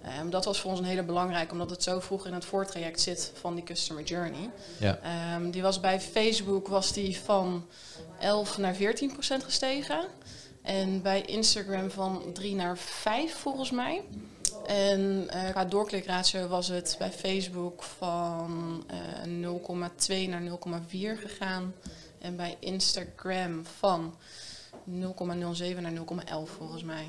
Ehm, 0.03 0.29
dat 0.29 0.45
was 0.45 0.59
voor 0.59 0.69
ons 0.71 0.79
een 0.79 0.85
hele 0.85 1.03
belangrijke, 1.03 1.51
omdat 1.51 1.69
het 1.69 1.83
zo 1.83 1.99
vroeg 1.99 2.25
in 2.27 2.33
het 2.33 2.45
voortraject 2.45 3.01
zit 3.01 3.31
van 3.39 3.55
die 3.55 3.63
customer 3.63 4.03
journey. 4.03 4.49
Ja. 4.77 4.99
Ehm, 5.03 5.49
die 5.51 5.61
was 5.61 5.79
bij 5.79 5.99
Facebook 6.01 6.67
was 6.67 6.93
die 6.93 7.19
van 7.19 7.67
11 8.19 8.57
naar 8.57 8.75
14 8.75 9.11
procent 9.13 9.43
gestegen. 9.43 10.05
En 10.63 11.01
bij 11.01 11.21
Instagram 11.21 11.89
van 11.91 12.21
3 12.33 12.55
naar 12.55 12.77
5 12.77 13.35
volgens 13.35 13.71
mij. 13.71 14.01
En 14.67 15.25
eh 15.29 15.49
qua 15.49 15.65
doorklikratio 15.65 16.47
was 16.47 16.67
het 16.67 16.95
bij 16.99 17.11
Facebook 17.11 17.83
van 17.83 18.83
eh 18.87 18.97
0,2 20.07 20.29
naar 20.29 20.41
0,4 20.41 21.19
gegaan. 21.21 21.73
En 22.19 22.35
bij 22.35 22.57
Instagram 22.59 23.65
van 23.77 24.15
0,07 24.89 25.81
naar 25.81 25.91
0,11 25.91 26.51
volgens 26.57 26.83
mij. 26.83 27.05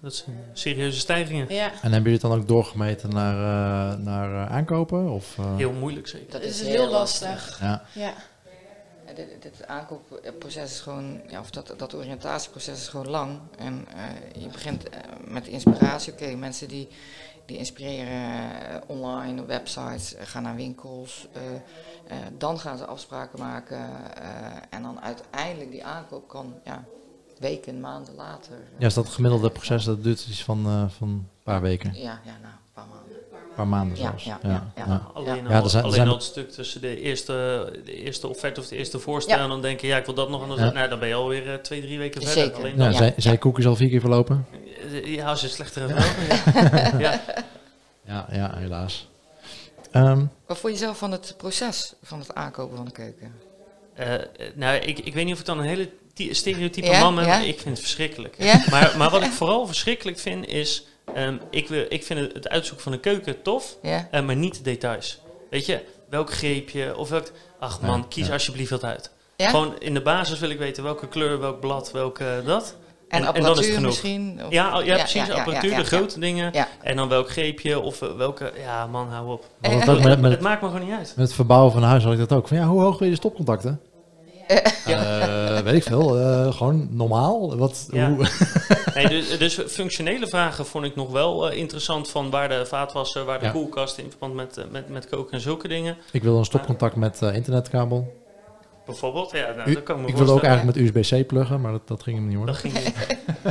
Dat 0.00 0.14
zijn 0.14 0.36
serieuze 0.52 0.98
stijgingen. 0.98 1.54
Ja, 1.54 1.66
En 1.66 1.78
hebben 1.80 1.92
jullie 1.92 2.12
het 2.12 2.20
dan 2.20 2.32
ook 2.32 2.48
doorgemeten 2.48 3.10
naar, 3.10 3.34
eh, 3.34 3.98
naar 3.98 4.46
eh, 4.46 4.52
aankopen? 4.52 5.08
Of, 5.08 5.38
eh, 5.38 5.56
Heel 5.56 5.72
moeilijk 5.72 6.08
zeker. 6.08 6.30
Dat 6.30 6.42
is 6.42 6.60
heel 6.62 6.88
lastig. 6.88 7.58
Ja, 7.60 7.66
Ja. 7.66 8.02
Ja, 8.02 8.14
Dit, 9.14 9.42
dit 9.42 9.66
aankoopproces 9.66 10.70
is 10.70 10.80
gewoon, 10.80 11.20
ja, 11.28 11.40
of 11.40 11.50
dat, 11.50 11.74
dat 11.76 11.94
oriëntatieproces 11.94 12.78
is 12.80 12.88
gewoon 12.88 13.08
lang. 13.08 13.38
En 13.58 13.86
eh, 13.96 14.42
je 14.42 14.48
begint 14.48 14.88
eh, 14.88 15.00
met 15.28 15.46
inspiratie. 15.46 16.12
Oké, 16.12 16.34
mensen 16.34 16.68
die, 16.68 16.88
die 17.46 17.56
inspireren 17.56 18.60
eh, 18.70 18.76
online, 18.86 19.40
op 19.40 19.46
websites, 19.46 20.14
eh, 20.14 20.26
gaan 20.26 20.42
naar 20.42 20.56
winkels. 20.56 21.28
eh, 21.32 21.42
eh, 21.54 22.26
dan 22.38 22.58
gaan 22.58 22.78
ze 22.78 22.84
afspraken 22.86 23.38
maken. 23.38 23.78
eh, 24.14 24.56
en 24.70 24.82
dan 24.82 25.00
uiteindelijk 25.00 25.70
die 25.70 25.84
aankoop 25.84 26.28
kan 26.28 26.54
ja, 26.64 26.84
weken, 27.38 27.80
maanden 27.80 28.14
later. 28.14 28.52
eh, 28.54 28.80
ja 28.80 28.86
is 28.86 28.94
dat 28.94 29.08
gemiddelde 29.08 29.50
proces, 29.50 29.84
dat 29.84 30.02
duurt 30.02 30.26
iets 30.28 30.44
van, 30.44 30.66
eh, 30.66 30.84
van 30.88 31.08
een 31.08 31.28
paar 31.42 31.60
weken, 31.60 31.94
ja, 31.94 32.20
ja, 32.24 32.36
nou, 32.42 32.54
paar 32.78 32.86
maanden. 32.88 33.16
een 33.32 33.54
paar 33.54 33.66
maanden 33.68 33.96
Ja, 33.96 34.02
zelfs. 34.02 34.24
ja, 34.24 34.38
ja, 34.42 34.72
ja. 34.76 35.02
Alleen, 35.14 35.44
Ja, 35.48 35.56
al, 35.58 35.64
er 35.64 35.70
zijn- 35.70 35.82
alleen 35.84 35.94
zijn- 35.94 36.08
al 36.08 36.14
het 36.14 36.22
stuk 36.22 36.50
tussen 36.50 36.80
de 36.80 37.00
eerste, 37.00 37.32
de 37.84 37.94
eerste 38.02 38.28
offerte 38.28 38.60
of 38.60 38.68
de 38.68 38.76
eerste 38.76 38.98
voorstel 38.98 39.36
Ja. 39.36 39.42
en 39.42 39.48
dan 39.48 39.62
denken, 39.62 39.88
ja, 39.88 39.96
ik 39.96 40.04
wil 40.04 40.14
dat 40.14 40.30
nog. 40.30 40.56
Ja. 40.58 40.70
nou, 40.72 40.88
dan 40.88 40.98
ben 40.98 41.08
je 41.08 41.14
alweer 41.14 41.52
eh, 41.52 41.54
twee, 41.54 41.80
drie 41.80 41.98
weken 41.98 42.22
Zeker. 42.22 42.40
verder. 42.42 42.56
Alleen 42.58 42.70
Ja, 42.72 42.76
dan, 42.78 42.90
Ja. 42.90 42.96
Zijn, 42.96 43.14
zijn 43.16 43.34
je 43.34 43.40
koekjes 43.40 43.66
al 43.66 43.76
vier 43.76 43.88
keer 43.88 44.00
verlopen? 44.00 44.46
Eh, 44.92 45.14
ja, 45.14 45.26
als 45.28 45.40
je 45.40 45.46
het 45.46 45.54
slechter 45.54 45.88
hebt. 45.88 46.06
Ja. 47.00 47.20
Ja, 48.04 48.26
ja 48.32 48.56
helaas. 48.56 49.08
Ehm, 49.90 50.24
Wat 50.46 50.58
vond 50.58 50.72
je 50.72 50.78
zelf 50.78 50.98
van 50.98 51.12
het 51.12 51.34
proces 51.36 51.94
van 52.02 52.18
het 52.18 52.34
aankopen 52.34 52.76
van 52.76 52.84
de 52.84 52.92
keuken? 52.92 53.32
Eh, 53.94 54.12
nou, 54.54 54.76
ik, 54.76 54.98
ik 54.98 55.14
weet 55.14 55.24
niet 55.24 55.34
of 55.34 55.40
ik 55.40 55.46
dan 55.46 55.58
een 55.58 55.64
hele 55.64 55.88
ty- 56.14 56.32
stereotype 56.32 56.86
Ja, 56.86 57.10
man 57.10 57.24
ja. 57.24 57.28
maar 57.28 57.46
ik 57.46 57.54
vind 57.60 57.68
het 57.76 57.80
verschrikkelijk. 57.80 58.34
Ja? 58.38 58.62
Maar, 58.70 58.94
maar 58.96 59.10
wat 59.10 59.22
ik 59.22 59.30
vooral 59.30 59.66
verschrikkelijk 59.66 60.18
vind 60.18 60.46
is, 60.46 60.86
ehm, 61.14 61.36
ik, 61.50 61.68
wil, 61.68 61.84
ik 61.88 62.04
vind 62.04 62.20
het, 62.20 62.32
het 62.32 62.48
uitzoeken 62.48 62.82
van 62.84 62.92
een 62.92 63.00
keuken 63.00 63.42
tof, 63.42 63.76
Ja? 63.82 64.08
eh, 64.10 64.22
maar 64.22 64.36
niet 64.36 64.54
de 64.56 64.62
details. 64.62 65.20
Weet 65.50 65.66
je, 65.66 65.80
welk 66.10 66.32
greepje 66.32 66.96
of 66.96 67.08
welk... 67.08 67.30
Ach 67.58 67.80
man, 67.80 67.98
Ja, 67.98 68.04
kies 68.08 68.26
ja. 68.26 68.32
alsjeblieft 68.32 68.70
wat 68.70 68.84
uit. 68.84 69.10
Ja? 69.36 69.48
Gewoon 69.50 69.74
in 69.78 69.94
de 69.94 70.02
basis 70.02 70.38
wil 70.38 70.50
ik 70.50 70.58
weten 70.58 70.82
welke 70.82 71.08
kleur, 71.08 71.40
welk 71.40 71.60
blad, 71.60 71.90
welke 71.92 72.42
dat. 72.44 72.76
En, 73.08 73.24
en 73.34 73.42
dan 73.42 73.58
is 73.58 73.66
het 73.66 73.74
genoeg. 73.74 73.82
misschien? 73.90 74.40
Of- 74.46 74.52
Ja, 74.52 74.78
ja, 74.78 74.84
Ja, 74.84 74.94
precies, 74.96 75.12
ja, 75.26 75.26
ja, 75.26 75.34
apparatuur, 75.34 75.70
ja, 75.70 75.76
de 75.76 75.82
ja. 75.82 75.88
grote 75.88 76.20
dingen. 76.20 76.50
Ja. 76.52 76.68
En 76.82 76.96
dan 76.96 77.08
welk 77.08 77.30
greepje 77.30 77.80
of 77.80 78.02
eh, 78.02 78.12
welke... 78.16 78.52
Ja 78.62 78.86
man, 78.86 79.08
hou 79.08 79.30
op. 79.32 79.44
was 79.60 79.84
dat 79.84 79.96
ook 79.96 80.02
met, 80.02 80.20
met, 80.20 80.30
het 80.30 80.40
maakt 80.40 80.62
me 80.62 80.68
gewoon 80.68 80.84
niet 80.86 80.94
uit. 80.96 81.12
met 81.16 81.26
het 81.26 81.34
verbouwen 81.34 81.72
van 81.72 81.82
een 81.82 81.88
huis 81.88 82.04
had 82.04 82.12
ik 82.12 82.18
dat 82.18 82.32
ook. 82.32 82.48
Van, 82.48 82.56
ja, 82.56 82.64
hoe 82.66 82.80
hoog 82.80 82.98
wil 82.98 83.06
je 83.06 83.12
de 83.12 83.18
stopcontacten? 83.20 83.80
Eh, 84.48 85.58
weet 85.58 85.74
ik 85.74 85.82
veel. 85.82 86.18
eh, 86.18 86.52
gewoon 86.52 86.88
normaal. 86.90 87.56
Wat, 87.56 87.88
Ja. 87.90 88.10
hoe, 88.10 88.26
Nee, 88.94 89.08
dus, 89.08 89.38
dus 89.38 89.58
functionele 89.68 90.26
vragen 90.26 90.66
vond 90.66 90.84
ik 90.84 90.96
nog 90.96 91.10
wel 91.10 91.50
eh, 91.50 91.58
interessant. 91.58 92.10
Van 92.10 92.30
waar 92.30 92.48
de 92.48 92.66
vaatwasser, 92.66 93.24
waar 93.24 93.38
de 93.38 93.44
Ja. 93.44 93.50
koelkast 93.50 93.98
in 93.98 94.06
verband 94.10 94.34
met, 94.34 94.56
eh, 94.56 94.64
met, 94.70 94.88
met 94.88 95.08
koken 95.08 95.32
en 95.32 95.40
zulke 95.40 95.68
dingen. 95.68 95.96
ik 96.12 96.22
wil 96.22 96.38
een 96.38 96.44
stopcontact 96.44 96.96
met 96.96 97.22
eh, 97.22 97.34
internetkabel. 97.34 98.12
Bijvoorbeeld. 98.88 99.30
Ja, 99.30 99.52
nou, 99.56 99.70
U- 99.70 99.74
dat 99.74 99.82
kan 99.82 99.96
ik 99.96 100.02
me 100.02 100.08
ik 100.08 100.16
wilde 100.16 100.32
ook 100.32 100.42
eigenlijk 100.42 100.76
met 100.76 101.04
USB-C 101.06 101.26
pluggen, 101.26 101.60
maar 101.60 101.72
dat, 101.72 101.88
dat 101.88 102.02
ging 102.02 102.16
hem 102.16 102.26
niet 102.26 102.36
worden. 102.36 102.54
Dat 102.54 102.62
ging 102.72 102.84
niet. 102.84 102.94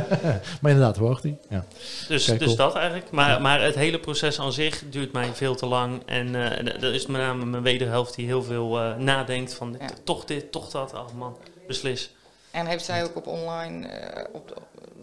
Maar 0.60 0.70
inderdaad, 0.70 0.96
hoe 0.96 1.06
hoog 1.06 1.20
die? 1.20 1.38
Ja. 1.48 1.64
Dus, 2.08 2.24
Kijk, 2.24 2.38
dus 2.38 2.46
cool. 2.46 2.56
dat 2.58 2.74
eigenlijk. 2.74 3.10
Maar, 3.10 3.40
maar 3.40 3.62
het 3.62 3.74
hele 3.74 3.98
proces 3.98 4.40
aan 4.40 4.52
zich 4.52 4.82
duurt 4.90 5.12
mij 5.12 5.28
veel 5.34 5.54
te 5.54 5.66
lang. 5.66 6.02
En 6.06 6.34
eh, 6.34 6.58
en 6.58 6.64
dat 6.80 6.92
is 6.94 7.06
met 7.06 7.20
name 7.20 7.44
mijn 7.44 7.62
wederhelft 7.62 8.14
die 8.14 8.26
heel 8.26 8.42
veel 8.42 8.80
eh, 8.80 8.96
nadenkt 8.96 9.54
van 9.54 9.76
Ja. 9.80 9.86
toch 10.04 10.24
dit, 10.24 10.52
toch 10.52 10.70
dat. 10.70 10.94
Oh 10.94 11.06
man, 11.18 11.36
beslis. 11.66 12.10
En 12.50 12.66
heeft 12.66 12.84
zij 12.84 13.04
ook 13.04 13.16
op 13.16 13.26
online, 13.26 13.86
eh, 13.86 14.24
op 14.32 14.48
de- 14.48 14.54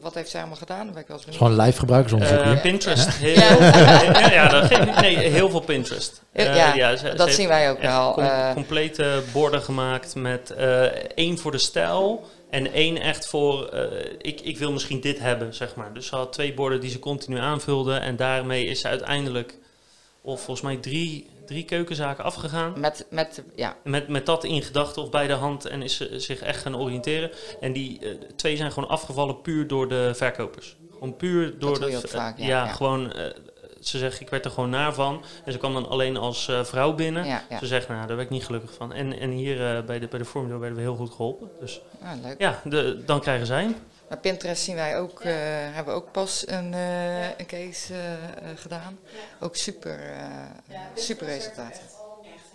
wat 0.06 0.14
heeft 0.14 0.30
zij 0.30 0.40
allemaal 0.40 0.58
gedaan? 0.60 0.86
Dan 0.86 0.94
ben 0.94 1.02
ik 1.02 1.08
wel 1.08 1.18
eens 1.18 1.26
Het 1.26 1.34
is 1.34 1.40
benieuwd. 1.40 1.56
gewoon 1.58 1.68
live 1.68 1.80
gebruikersonderzoek 1.80 2.40
Eh, 2.40 2.46
hier. 2.52 2.60
Pinterest. 2.62 3.10
Heel, 3.10 3.34
Ja. 3.62 4.20
ja, 4.20 4.32
ja, 4.32 4.48
dat 4.48 4.66
geeft. 4.66 5.02
Nee, 5.02 5.18
heel 5.18 5.50
veel 5.50 5.60
Pinterest. 5.60 6.22
Eh, 6.32 6.56
Ja, 6.76 6.96
ze- 6.96 7.08
ze 7.08 7.16
dat 7.16 7.32
zien 7.32 7.48
wij 7.48 7.70
ook 7.70 7.82
wel. 7.82 8.14
com- 8.14 8.24
eh. 8.24 8.54
complete 8.54 9.22
borden 9.34 9.62
gemaakt 9.62 10.16
met 10.16 10.52
eh, 10.52 10.84
één 11.16 11.38
voor 11.38 11.52
de 11.52 11.58
stijl 11.58 12.26
en 12.50 12.74
één 12.74 12.98
echt 13.02 13.28
voor, 13.28 13.68
eh, 13.68 13.82
ik, 14.22 14.42
ik 14.42 14.58
wil 14.58 14.72
misschien 14.72 15.02
dit 15.02 15.20
hebben, 15.20 15.54
zeg 15.54 15.76
maar. 15.76 15.94
Dus 15.94 16.08
ze 16.08 16.16
had 16.16 16.34
twee 16.34 16.54
borden 16.54 16.80
die 16.82 16.90
ze 16.90 17.00
continu 17.00 17.40
aanvulde 17.40 17.96
en 17.96 18.16
daarmee 18.16 18.66
is 18.66 18.80
ze 18.82 18.88
uiteindelijk, 18.88 19.58
of 20.22 20.38
volgens 20.42 20.62
mij 20.62 20.76
drie, 20.78 21.30
drie 21.46 21.64
keukenzaken 21.66 22.24
afgegaan. 22.24 22.74
met, 22.80 23.06
met, 23.10 23.44
ja, 23.56 23.76
Met, 23.84 24.08
met 24.08 24.26
dat 24.26 24.44
in 24.44 24.62
gedachten 24.62 25.02
of 25.02 25.10
bij 25.10 25.28
de 25.28 25.34
hand 25.34 25.66
en 25.66 25.82
is 25.82 25.98
ze 25.98 26.20
zich 26.20 26.40
echt 26.42 26.62
gaan 26.62 26.78
oriënteren. 26.78 27.32
En 27.60 27.74
die 27.74 28.00
eh, 28.00 28.10
twee 28.36 28.58
zijn 28.58 28.72
gewoon 28.72 28.90
afgevallen 28.90 29.42
puur 29.42 29.68
door 29.68 29.88
de 29.90 30.12
verkopers. 30.16 30.76
Gewoon 30.92 31.16
puur 31.16 31.60
door 31.60 31.80
doe 31.80 31.90
de... 32.02 32.08
vaak, 32.08 32.38
ja, 32.38 32.46
ja, 32.46 32.66
ja. 32.66 32.72
gewoon... 32.72 33.12
eh, 33.14 33.26
ze 33.82 33.98
zegt, 33.98 34.20
ik 34.20 34.30
werd 34.30 34.46
er 34.46 34.52
gewoon 34.52 34.70
naar 34.70 34.94
van. 34.94 35.24
En 35.46 35.52
ze 35.52 35.58
kwam 35.58 35.74
dan 35.74 35.90
alleen 35.90 36.18
als 36.18 36.48
eh, 36.48 36.64
vrouw 36.64 36.94
binnen. 36.94 37.26
ja, 37.26 37.44
ja. 37.50 37.60
Ze 37.60 37.66
zegt, 37.68 37.88
nou, 37.88 38.08
daar 38.08 38.16
werd 38.16 38.28
ik 38.28 38.34
niet 38.34 38.46
gelukkig 38.46 38.74
van. 38.74 38.94
En, 38.94 39.20
en 39.20 39.30
hier 39.30 39.76
eh, 39.76 39.84
bij 39.84 40.00
de, 40.00 40.08
bij 40.08 40.20
de 40.20 40.26
Formula 40.26 40.58
werden 40.58 40.78
we 40.78 40.84
heel 40.84 40.96
goed 40.96 41.12
geholpen. 41.12 41.50
Dus 41.60 41.82
Ah, 42.02 42.12
leuk. 42.24 42.36
ja, 42.38 42.62
de, 42.64 43.04
dan 43.06 43.20
krijgen 43.22 43.46
zij 43.46 43.62
hem. 43.62 43.76
Maar 44.10 44.18
Pinterest 44.18 44.64
zien 44.64 44.76
wij 44.76 45.00
ook, 45.00 45.22
eh, 45.22 45.32
hebben 45.74 45.94
we 45.94 46.00
ook 46.02 46.12
pas 46.12 46.48
een, 46.48 46.74
eh, 46.74 47.28
een 47.40 47.46
case 47.46 47.94
eh, 47.94 48.50
gedaan. 48.56 49.00
Ook 49.40 49.56
super, 49.56 50.00
eh, 50.14 50.80
super 50.96 51.26
resultaat. 51.28 51.72
Echt 51.72 51.82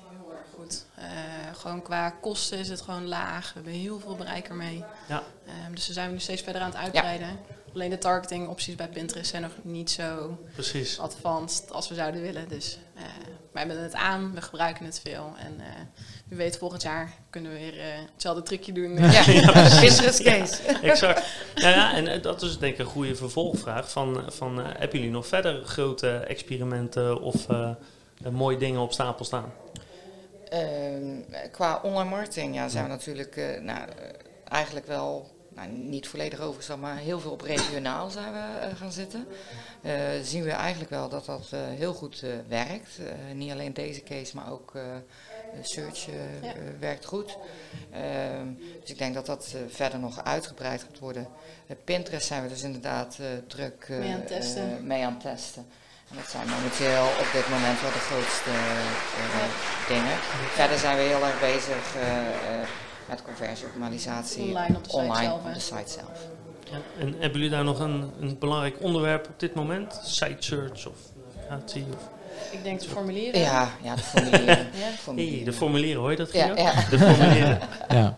heel 0.09 0.31
erg 0.33 0.47
goed. 0.55 0.85
Eh, 0.95 1.07
gewoon 1.53 1.83
qua 1.83 2.11
kosten 2.11 2.59
is 2.59 2.69
het 2.69 2.81
gewoon 2.81 3.09
laag. 3.09 3.47
We 3.47 3.53
hebben 3.55 3.73
heel 3.73 4.01
veel 4.01 4.17
bereik 4.17 4.49
ermee. 4.49 4.85
Ja. 5.09 5.23
Ehm, 5.47 5.75
dus 5.75 5.85
daar 5.87 5.95
zijn 5.95 6.07
we 6.07 6.13
nu 6.13 6.21
steeds 6.21 6.43
verder 6.43 6.63
aan 6.63 6.71
het 6.71 6.79
uitbreiden. 6.79 7.39
Alleen 7.75 7.91
de 7.91 7.99
targeting 7.99 8.49
opties 8.49 8.75
bij 8.75 8.89
Pinterest 8.89 9.31
zijn 9.31 9.43
nog 9.43 9.53
niet 9.63 9.91
zo 9.91 10.39
Precies. 10.55 10.99
advanced 10.99 11.73
als 11.73 11.89
we 11.89 11.95
zouden 11.95 12.21
willen. 12.23 12.49
Dus 12.49 12.79
eh, 12.97 13.03
wij 13.53 13.63
hebben 13.67 13.83
het 13.83 13.95
aan, 13.95 14.35
we 14.35 14.43
gebruiken 14.43 14.85
het 14.85 15.01
veel. 15.01 15.33
En 15.39 15.61
eh 15.61 15.67
wie 16.31 16.39
weet 16.39 16.59
volgend 16.59 16.83
jaar 16.83 17.13
kunnen 17.31 17.53
we 17.53 17.59
weer 17.59 17.81
eh, 17.81 17.87
hetzelfde 18.13 18.43
trucje 18.43 18.73
doen. 18.73 18.99
Ja, 19.13 19.25
de 19.25 19.79
Pinterest 19.81 20.23
case. 20.23 20.63
Exact. 20.83 21.27
Ja, 21.55 21.69
ja, 21.69 21.95
en 21.95 22.07
eh, 22.07 22.23
dat 22.23 22.43
is 22.43 22.59
denk 22.59 22.73
ik 22.73 22.79
een 22.79 22.85
goede 22.85 23.15
vervolgvraag. 23.17 23.91
Van, 23.91 24.23
van, 24.27 24.61
eh, 24.61 24.67
hebben 24.69 24.99
jullie 24.99 25.15
nog 25.15 25.27
verder 25.27 25.65
grote 25.65 26.11
experimenten 26.17 27.21
of 27.21 27.47
mooie 28.31 28.57
dingen 28.57 28.81
op 28.81 28.93
stapel 28.93 29.25
staan? 29.25 29.53
Ehm, 30.51 31.21
qua 31.51 31.81
online 31.83 32.11
marketing 32.11 32.55
ja, 32.55 32.69
zijn 32.69 32.85
we 32.85 32.91
natuurlijk 32.91 33.37
eh, 33.37 33.61
nou, 33.61 33.89
eigenlijk 34.49 34.87
wel, 34.87 35.31
nou, 35.55 35.69
niet 35.69 36.09
volledig 36.09 36.41
overgestapt, 36.41 36.81
maar 36.81 36.97
heel 36.97 37.21
veel 37.21 37.31
op 37.31 37.41
regionaal 37.41 38.11
zijn 38.11 38.33
we 38.33 38.39
eh, 38.39 38.77
gaan 38.77 38.93
zitten. 38.93 39.27
Eh, 39.83 39.93
zien 40.23 40.43
we 40.43 40.51
eigenlijk 40.51 40.91
wel 40.91 41.09
dat 41.09 41.25
dat 41.25 41.49
eh, 41.51 41.61
heel 41.63 41.95
goed 41.95 42.25
werkt. 42.49 42.99
Niet 43.35 43.53
alleen 43.53 43.73
deze 43.73 44.03
case, 44.03 44.37
maar 44.37 44.51
ook 44.51 44.73
search 45.63 46.07
Ja. 46.07 46.53
werkt 46.79 47.05
goed. 47.05 47.37
Ehm, 47.91 48.47
dus 48.81 48.91
ik 48.91 48.99
denk 48.99 49.15
dat 49.15 49.27
dat 49.27 49.55
verder 49.69 49.99
nog 49.99 50.25
uitgebreid 50.25 50.83
gaat 50.83 50.99
worden. 50.99 51.27
Pinterest 51.85 52.27
zijn 52.27 52.43
we 52.43 52.49
dus 52.49 52.63
inderdaad 52.63 53.19
druk 53.47 53.87
Mee 53.89 54.13
aan 54.13 54.19
het 54.19 54.27
testen. 54.27 54.87
mee 54.87 55.05
aan 55.05 55.13
het 55.13 55.21
testen. 55.21 55.67
En 56.11 56.17
dat 56.17 56.31
zijn 56.31 56.49
momenteel 56.49 57.05
op 57.05 57.29
dit 57.33 57.49
moment 57.49 57.81
wel 57.81 57.93
de 57.93 58.07
grootste 58.09 58.51
dingen. 59.89 60.17
Verder 60.55 60.79
zijn 60.79 60.97
we 60.97 61.03
heel 61.03 61.25
erg 61.25 61.41
bezig 61.41 61.95
met 63.11 63.23
conversieoptimalisatie 63.23 64.43
Online 64.49 64.77
op 64.77 64.85
de 64.85 64.91
site 64.91 64.97
online 65.03 65.25
zelf, 65.25 65.43
hè? 65.43 65.49
op 65.49 65.55
de 65.55 65.61
site 65.61 65.91
zelf. 65.91 66.19
En, 66.73 66.83
en 67.01 67.13
hebben 67.19 67.33
jullie 67.33 67.51
daar 67.51 67.65
nog 67.65 67.81
een, 67.81 68.11
een 68.21 68.37
belangrijk 68.39 68.77
onderwerp 68.81 69.27
op 69.29 69.41
dit 69.41 69.55
moment? 69.55 70.01
Site 70.05 70.37
search 70.39 70.87
of 70.89 70.97
navigatie? 71.49 71.85
Of... 71.97 72.09
Ik 72.51 72.63
denk 72.65 72.81
de 72.81 72.89
formulieren. 72.89 73.41
Ja, 73.41 73.69
ja, 73.83 73.95
de 73.95 74.03
formulieren. 74.03 74.47
Ja. 74.73 74.81
Hey, 74.81 74.93
formulieren. 74.99 75.45
de 75.45 75.53
formulieren, 75.53 76.01
hoor 76.01 76.11
je 76.11 76.17
dat, 76.17 76.33
ja, 76.33 76.47
Guido? 76.47 76.63
ja, 76.63 76.73
De 76.91 76.99
formulieren. 76.99 77.59
Ja. 77.89 78.17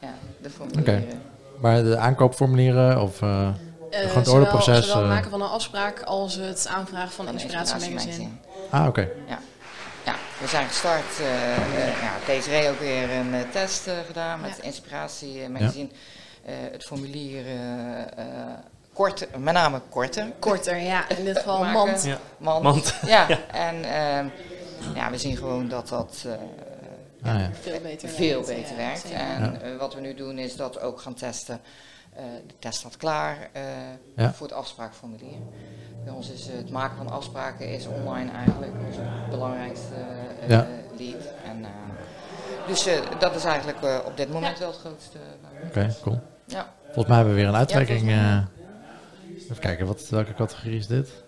ja, 0.00 0.14
de 0.42 0.50
formulieren. 0.50 1.22
Maar 1.60 1.82
de 1.82 1.96
aankoopformulieren 1.96 3.00
of... 3.02 3.22
eh, 3.22 3.48
Eh, 3.90 4.00
Gewoon 4.00 4.16
het 4.18 4.28
orderproces, 4.28 4.78
Zowel 4.86 4.94
het 4.96 5.04
eh. 5.04 5.14
maken 5.14 5.30
van 5.30 5.42
een 5.42 5.48
afspraak 5.48 6.02
als 6.02 6.34
het 6.34 6.66
aanvragen 6.70 7.10
van 7.12 7.26
een 7.28 7.36
de 7.36 7.42
inspiratiemagazine. 7.42 8.28
ah, 8.70 8.86
oké. 8.86 9.08
Ja, 9.28 9.38
we 10.44 10.50
zijn 10.50 10.68
gestart. 10.68 11.20
eh 11.20 11.56
eh 11.56 12.00
ja, 12.02 12.12
Desiree 12.26 12.68
ook 12.70 12.78
weer 12.78 13.10
een 13.10 13.34
eh, 13.34 13.40
test 13.50 13.86
eh, 13.86 13.94
gedaan 14.06 14.40
met 14.40 14.56
Ja. 14.56 14.62
inspiratiemagazine. 14.62 15.88
Eh, 16.44 16.54
het 16.72 16.84
formulier 16.84 17.44
korter, 18.92 19.28
met 19.38 19.54
name 19.54 19.80
korter. 19.88 20.32
Korter, 20.38 20.76
ja. 20.76 21.08
In 21.18 21.24
dit 21.24 21.38
geval 21.38 21.64
mand. 21.64 22.04
Ja. 22.04 22.18
Ja, 23.06 23.28
Ja. 23.28 23.38
en 23.52 23.84
ehm, 23.84 24.28
ja, 24.94 25.10
we 25.10 25.18
zien 25.18 25.36
gewoon 25.36 25.68
dat 25.68 25.88
dat 25.88 26.24
eh, 26.26 26.32
Ah, 27.32 27.40
ja. 27.40 27.50
Veel 27.60 27.80
beter 27.80 28.08
veel 28.08 28.44
werkt. 28.46 28.60
beter 28.62 28.80
Ja, 28.82 28.86
werkt. 29.40 29.62
En 29.62 29.78
wat 29.78 29.94
we 29.94 30.00
nu 30.00 30.14
doen 30.14 30.38
is 30.38 30.56
dat 30.56 30.80
ook 30.80 31.00
gaan 31.00 31.14
testen. 31.14 31.60
Eh, 32.16 32.22
de 32.46 32.54
test 32.58 32.78
staat 32.78 32.96
klaar 32.96 33.48
eh, 33.52 33.62
Ja. 34.16 34.32
voor 34.32 34.46
het 34.46 34.56
afspraakformulier. 34.56 35.38
Bij 36.04 36.12
ons 36.12 36.30
is 36.30 36.46
het 36.46 36.70
maken 36.70 36.96
van 36.96 37.10
afspraken 37.10 37.68
is 37.68 37.86
online 37.86 38.30
eigenlijk 38.30 38.72
onze 38.86 39.00
belangrijkste 39.30 39.94
eh, 40.40 40.48
Ja. 40.48 40.66
lead. 40.98 41.22
En, 41.44 41.64
eh, 41.64 41.70
dus 42.66 42.86
eh, 42.86 42.98
dat 43.18 43.34
is 43.34 43.44
eigenlijk 43.44 43.82
eh, 43.82 43.98
op 44.04 44.16
dit 44.16 44.32
moment 44.32 44.58
wel 44.58 44.68
het 44.68 44.78
grootste. 44.78 45.18
eh, 45.18 45.66
Oké, 45.68 45.94
cool. 46.02 46.20
ja. 46.46 46.72
Volgens 46.84 47.06
mij 47.06 47.16
hebben 47.16 47.34
we 47.34 47.40
weer 47.40 47.48
een 47.48 47.56
uittrekking. 47.56 48.10
eh. 48.10 48.38
even 49.36 49.58
kijken, 49.58 49.86
wat, 49.86 50.08
welke 50.08 50.34
categorie 50.34 50.78
is 50.78 50.86
dit? 50.86 51.22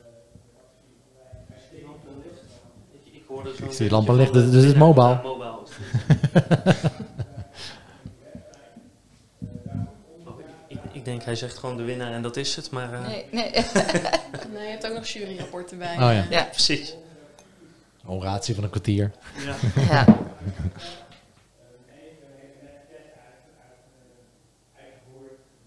Ik 3.56 3.72
zie 3.72 3.90
lampen 3.90 4.16
de- 4.16 4.30
dus 4.30 4.44
het 4.44 4.52
is 4.54 4.72
ja, 4.72 4.78
mobile. 4.78 5.08
ja, 5.14 5.22
mobile 5.22 5.60
is 5.64 5.70
het. 5.70 6.92
Oh, 10.26 10.38
ik, 10.68 10.78
ik 10.92 10.95
denk 11.06 11.22
hij 11.22 11.34
zegt 11.34 11.56
gewoon 11.58 11.76
de 11.76 11.82
winnaar 11.82 12.12
en 12.12 12.22
dat 12.22 12.36
is 12.36 12.56
het, 12.56 12.70
maar 12.70 12.92
eh, 12.92 13.06
Nee, 13.06 13.24
nee. 13.30 13.50
Nee, 14.54 14.64
je 14.64 14.70
hebt 14.70 14.86
ook 14.86 14.94
nog 14.94 15.06
juryrapporten 15.06 15.78
bij. 15.78 15.94
Oh 15.94 15.98
ja, 16.00 16.26
ja. 16.30 16.42
precies. 16.44 16.94
oratie 18.06 18.54
van 18.54 18.64
een 18.64 18.70
kwartier. 18.70 19.10
Ja. 19.44 19.54
ja. 19.90 20.04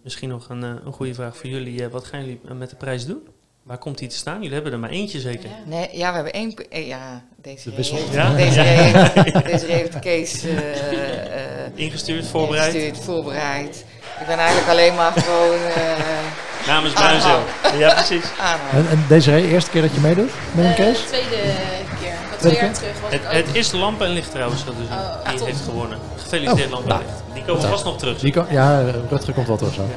Misschien 0.03 0.29
nog 0.29 0.49
een, 0.49 0.63
eh, 0.63 0.69
een 0.85 0.93
goede 0.93 1.13
vraag 1.13 1.37
voor 1.37 1.49
jullie. 1.49 1.83
eh, 1.85 1.91
wat 1.91 2.05
gaan 2.05 2.19
jullie 2.19 2.39
met 2.53 2.69
de 2.69 2.75
prijs 2.75 3.05
doen? 3.05 3.27
Waar 3.63 3.77
komt 3.77 3.97
die 3.97 4.07
te 4.07 4.15
staan? 4.15 4.37
Jullie 4.37 4.53
hebben 4.53 4.71
er 4.71 4.79
maar 4.79 4.89
eentje 4.89 5.19
zeker. 5.19 5.49
Ja. 5.49 5.55
Nee, 5.65 5.89
ja, 5.97 6.09
we 6.09 6.15
hebben 6.15 6.33
één. 6.33 6.55
eh, 6.69 6.87
Ja, 6.87 7.23
deze 7.41 7.69
De 7.69 7.75
heeft, 7.75 8.13
Ja? 8.13 8.35
deze 8.35 8.61
Ja. 8.61 8.63
heeft, 8.63 9.45
deze 9.51 9.65
heeft 9.65 9.93
de 9.93 9.99
case 9.99 10.49
eh, 10.49 11.65
eh, 11.65 11.71
Ingestuurd, 11.75 12.25
voorbereid. 12.27 12.73
ingestuurd, 12.73 13.03
voorbereid. 13.05 13.85
Ik 14.19 14.27
ben 14.27 14.37
eigenlijk 14.37 14.69
alleen 14.69 14.95
maar 14.95 15.11
gewoon 15.15 15.55
eh 15.75 16.67
Namens 16.67 16.93
Bruinzeel. 16.93 17.39
Ja, 17.77 17.93
precies. 17.93 18.23
En, 18.71 18.87
en 18.89 19.05
deze 19.07 19.47
eerste 19.47 19.69
keer 19.69 19.81
dat 19.81 19.93
je 19.93 19.99
meedoet 19.99 20.31
met 20.51 20.65
een 20.65 20.71
Eh, 20.71 20.77
case? 20.77 21.05
tweede 21.05 21.35
keer. 22.01 22.13
Twee 22.39 22.53
jaar 22.55 22.71
terug 22.73 22.93
was 23.01 23.11
Het, 23.11 23.21
ik 23.21 23.27
ook. 23.27 23.33
het 23.33 23.55
is 23.55 23.71
Lamp 23.71 24.01
en 24.01 24.09
Licht 24.09 24.31
trouwens, 24.31 24.65
dat 24.65 24.73
dus 24.77 24.87
Oh, 24.97 25.29
die 25.29 25.37
top. 25.37 25.47
heeft 25.47 25.61
gewonnen. 25.65 25.99
Gefeliciteerd 26.17 26.65
Oh, 26.67 26.71
Lamp 26.73 26.83
en 26.83 26.89
nou. 26.89 27.01
Licht. 27.03 27.17
Die 27.33 27.43
komen 27.43 27.69
vast 27.69 27.83
nog 27.83 27.97
terug. 27.97 28.19
Die 28.19 28.31
kan, 28.31 28.45
ja, 28.49 28.81
Rutger 29.09 29.33
komt 29.33 29.47
wel 29.47 29.57
terug 29.57 29.73
zo. 29.73 29.87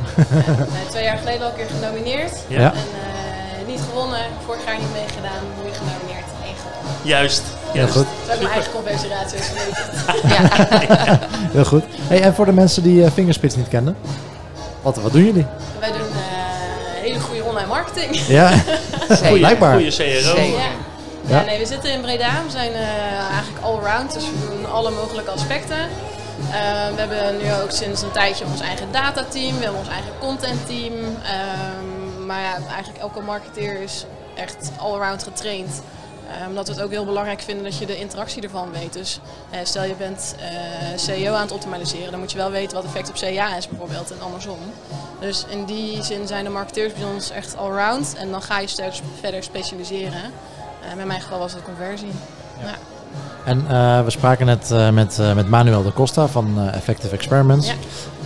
Twee 0.91 1.05
jaar 1.05 1.17
geleden 1.19 1.43
al 1.43 1.49
een 1.49 1.55
keer 1.57 1.67
genomineerd. 1.81 2.33
Ja. 2.49 2.59
En 2.59 2.73
eh, 2.73 3.67
niet 3.67 3.81
gewonnen. 3.91 4.21
Vorig 4.47 4.64
jaar 4.67 4.79
niet 4.79 4.93
meegedaan. 4.93 5.43
Nu 5.64 5.71
genomineerd. 5.73 6.26
Eén 6.47 6.55
gewonnen. 6.62 6.93
Juist. 7.02 7.43
Heel 7.73 7.87
goed. 7.87 8.07
Dat 8.26 8.29
is 8.29 8.35
ook 8.35 8.43
mijn 8.43 8.52
eigen 8.52 8.73
geweten. 8.73 9.38
Ja. 10.29 11.19
Heel 11.57 11.64
goed. 11.64 11.85
Hey, 12.09 12.23
en 12.23 12.35
voor 12.35 12.45
de 12.45 12.52
mensen 12.52 12.83
die 12.83 13.05
eh, 13.05 13.11
Fingerspits 13.11 13.57
niet 13.57 13.69
kennen, 13.69 13.97
wat, 14.83 14.97
wat 14.97 15.12
doen 15.12 15.25
jullie? 15.25 15.47
Wij 15.81 15.93
doen 15.93 16.00
eh, 16.00 17.02
hele 17.02 17.21
goede 17.21 17.45
online 17.45 17.67
marketing. 17.67 18.17
Ja, 18.17 18.50
Zeker. 19.09 19.38
blijkbaar. 19.38 19.75
Goede 19.75 19.91
CRO. 19.91 20.41
Ja. 21.26 21.43
Nee, 21.43 21.59
we 21.59 21.67
zitten 21.67 21.93
in 21.93 22.00
Breda. 22.00 22.31
We 22.45 22.50
zijn 22.50 22.73
eh, 22.73 23.33
eigenlijk 23.33 23.64
all-round, 23.64 24.12
dus 24.14 24.25
we 24.25 24.57
doen 24.57 24.73
alle 24.73 24.91
mogelijke 24.91 25.31
aspecten. 25.31 25.88
We 26.95 27.00
hebben 27.00 27.37
nu 27.37 27.52
ook 27.62 27.71
sinds 27.71 28.02
een 28.02 28.11
tijdje 28.11 28.45
ons 28.45 28.61
eigen 28.61 28.87
datateam, 28.91 29.57
we 29.57 29.62
hebben 29.62 29.81
ons 29.81 29.88
eigen 29.88 30.11
contentteam. 30.21 30.93
Ehm, 30.93 32.26
maar 32.26 32.41
ja, 32.41 32.59
eigenlijk 32.75 32.99
elke 33.02 33.21
marketeer 33.21 33.83
is 33.83 34.07
echt 34.35 34.71
all-round 34.79 35.23
getraind. 35.23 35.83
Eh, 36.40 36.48
omdat 36.48 36.66
we 36.68 36.74
het 36.74 36.82
ook 36.82 36.90
heel 36.90 37.04
belangrijk 37.04 37.40
vinden 37.40 37.64
dat 37.64 37.78
je 37.78 37.86
de 37.86 37.98
interactie 37.98 38.42
ervan 38.42 38.68
weet. 38.72 38.92
Dus 38.92 39.20
eh, 39.50 39.58
stel 39.62 39.84
je 39.84 39.94
bent 39.94 40.34
eh, 40.38 40.48
CEO 40.96 41.34
aan 41.34 41.42
het 41.42 41.52
optimaliseren, 41.52 42.10
dan 42.10 42.20
moet 42.20 42.32
je 42.32 42.38
wel 42.38 42.50
weten 42.50 42.76
wat 42.76 42.84
effect 42.84 43.08
op 43.08 43.14
CA 43.14 43.56
is 43.56 43.68
bijvoorbeeld 43.68 44.10
en 44.10 44.20
andersom. 44.20 44.58
Dus 45.20 45.44
in 45.48 45.64
die 45.64 46.02
zin 46.02 46.26
zijn 46.26 46.44
de 46.44 46.50
marketeers 46.50 46.92
bij 46.92 47.04
ons 47.14 47.30
echt 47.30 47.56
allround 47.56 48.14
en 48.18 48.30
dan 48.30 48.42
ga 48.42 48.58
je 48.58 48.66
steeds 48.66 49.02
verder 49.20 49.42
specialiseren. 49.42 50.20
In 50.98 51.06
mijn 51.06 51.20
geval 51.20 51.38
was 51.38 51.52
het 51.52 51.62
conversie. 51.62 52.12
Ja. 52.62 52.74
En 53.44 53.66
we 54.04 54.10
spraken 54.10 54.46
net 54.46 54.92
met, 54.92 55.18
met 55.34 55.48
Manuel 55.48 55.82
de 55.82 55.92
Costa 55.92 56.26
van 56.26 56.70
Effective 56.70 57.14
Experiments. 57.14 57.66
Ja. 57.66 57.74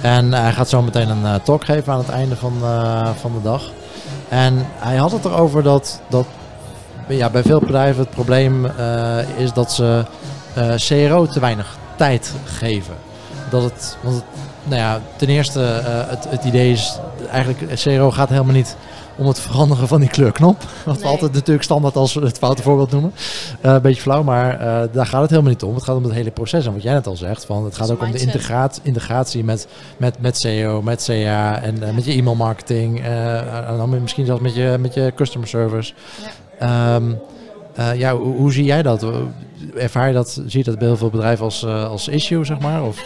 En 0.00 0.32
hij 0.32 0.52
gaat 0.52 0.68
zo 0.68 0.82
meteen 0.82 1.08
een 1.08 1.42
talk 1.42 1.64
geven 1.64 1.92
aan 1.92 1.98
het 1.98 2.08
einde 2.08 2.36
van, 2.36 2.52
van 3.20 3.32
de 3.32 3.42
dag. 3.42 3.70
En 4.28 4.66
hij 4.78 4.96
had 4.96 5.12
het 5.12 5.24
erover 5.24 5.62
dat, 5.62 6.00
dat 6.08 6.26
ja, 7.08 7.30
bij 7.30 7.42
veel 7.42 7.60
bedrijven 7.60 8.02
het 8.02 8.10
probleem 8.10 8.66
eh, 8.66 9.18
is 9.36 9.52
dat 9.52 9.72
ze 9.72 10.04
eh, 10.54 10.74
CRO 10.74 11.26
te 11.26 11.40
weinig 11.40 11.78
tijd 11.96 12.34
geven. 12.44 12.94
Dat 13.50 13.62
het, 13.62 13.96
want 14.02 14.14
het, 14.14 14.24
nou 14.64 14.80
ja, 14.80 15.00
ten 15.16 15.28
eerste, 15.28 15.64
eh, 15.64 16.10
het, 16.10 16.26
het 16.28 16.44
idee 16.44 16.72
is 16.72 16.98
eigenlijk, 17.30 17.80
CRO 17.80 18.10
gaat 18.10 18.28
helemaal 18.28 18.54
niet 18.54 18.76
om 19.16 19.26
het 19.26 19.40
veranderen 19.40 19.88
van 19.88 20.00
die 20.00 20.08
kleurknop. 20.08 20.64
Wat 20.84 21.00
we 21.00 21.06
altijd 21.06 21.32
natuurlijk 21.32 21.64
standaard 21.64 21.96
als 21.96 22.14
het 22.14 22.38
foute 22.38 22.62
voorbeeld 22.62 22.90
noemen. 22.90 23.12
Een 23.60 23.82
beetje 23.82 24.00
flauw, 24.02 24.22
maar 24.22 24.58
daar 24.92 25.06
gaat 25.06 25.20
het 25.20 25.30
helemaal 25.30 25.52
niet 25.52 25.62
om. 25.62 25.74
Het 25.74 25.84
gaat 25.84 25.96
om 25.96 26.02
het 26.04 26.12
hele 26.12 26.30
proces. 26.30 26.66
En 26.66 26.72
wat 26.72 26.82
jij 26.82 26.92
net 26.92 27.06
al 27.06 27.16
zegt, 27.16 27.44
van, 27.44 27.64
het 27.64 27.76
gaat 27.76 27.90
ook 27.90 28.02
om 28.02 28.10
de 28.10 28.18
integratie, 28.18 28.82
integratie 28.84 29.44
met, 29.44 29.66
met, 29.96 30.20
met 30.20 30.36
SEO, 30.36 30.82
met 30.82 31.04
CA 31.04 31.62
en 31.62 31.94
met 31.94 32.04
je 32.04 32.12
e-mail 32.12 32.36
marketing. 32.36 33.00
eh, 33.00 33.70
en 33.70 33.76
dan 33.76 34.02
misschien 34.02 34.26
zelfs 34.26 34.42
met 34.42 34.54
je, 34.54 34.76
met 34.80 34.94
je 34.94 35.12
customer 35.14 35.48
service. 35.48 35.92
Ehm, 36.58 37.12
eh, 37.74 37.94
ja, 37.94 38.16
hoe, 38.16 38.36
hoe 38.36 38.52
zie 38.52 38.64
jij 38.64 38.82
dat? 38.82 39.06
Ervaar 39.76 40.08
je 40.08 40.14
dat, 40.14 40.30
zie 40.30 40.58
je 40.58 40.64
dat 40.64 40.78
bij 40.78 40.86
heel 40.86 40.96
veel 40.96 41.10
bedrijven 41.10 41.44
als, 41.44 41.64
eh, 41.64 41.88
als 41.88 42.08
issue, 42.08 42.44
zeg 42.44 42.58
maar? 42.58 42.82
Of? 42.82 43.04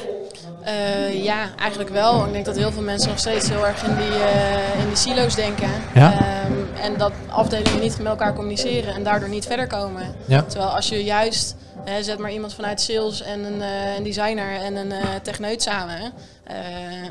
Uh, 0.64 1.24
ja, 1.24 1.48
eigenlijk 1.58 1.90
wel. 1.90 2.26
Ik 2.26 2.32
denk 2.32 2.44
dat 2.44 2.56
heel 2.56 2.72
veel 2.72 2.82
mensen 2.82 3.08
nog 3.08 3.18
steeds 3.18 3.48
heel 3.48 3.66
erg 3.66 3.82
in 3.82 3.96
die, 3.96 4.18
in 4.82 4.86
die 4.86 4.96
silo's 4.96 5.34
denken. 5.34 5.68
Ja. 5.94 6.12
Um, 6.46 6.68
en 6.82 6.98
dat 6.98 7.12
afdelingen 7.28 7.80
niet 7.80 7.98
met 7.98 8.06
elkaar 8.06 8.34
communiceren 8.34 8.94
en 8.94 9.02
daardoor 9.02 9.28
niet 9.28 9.46
verder 9.46 9.66
komen. 9.66 10.02
Ja. 10.26 10.42
Terwijl 10.42 10.70
als 10.70 10.88
je 10.88 11.04
juist, 11.04 11.56
zet 12.00 12.18
maar 12.18 12.32
iemand 12.32 12.54
vanuit 12.54 12.80
sales 12.80 13.22
en 13.22 13.44
een, 13.44 13.62
een 13.96 14.02
designer 14.02 14.60
en 14.60 14.76
een 14.76 14.92
techneut 15.22 15.62
samen. 15.62 16.12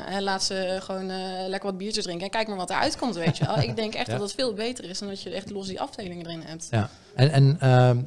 En 0.06 0.22
laat 0.22 0.42
ze 0.42 0.78
gewoon 0.80 1.06
lekker 1.48 1.70
wat 1.70 1.78
biertjes 1.78 2.04
drinken 2.04 2.24
en 2.24 2.30
kijk 2.30 2.48
maar 2.48 2.56
wat 2.56 2.70
eruit 2.70 2.96
komt, 2.96 3.14
weet 3.14 3.38
je 3.38 3.46
wel. 3.46 3.58
Ik 3.58 3.76
denk 3.76 3.94
echt 3.94 4.06
Ja. 4.06 4.12
dat 4.12 4.22
het 4.22 4.32
veel 4.32 4.54
beter 4.54 4.84
is 4.84 4.98
dan 4.98 5.08
dat 5.08 5.22
je 5.22 5.30
echt 5.30 5.50
los 5.50 5.66
die 5.66 5.80
afdelingen 5.80 6.26
erin 6.26 6.42
hebt. 6.44 6.68
Ja. 6.70 6.90
En, 7.14 7.30
en 7.30 7.56
ehm, 7.60 7.98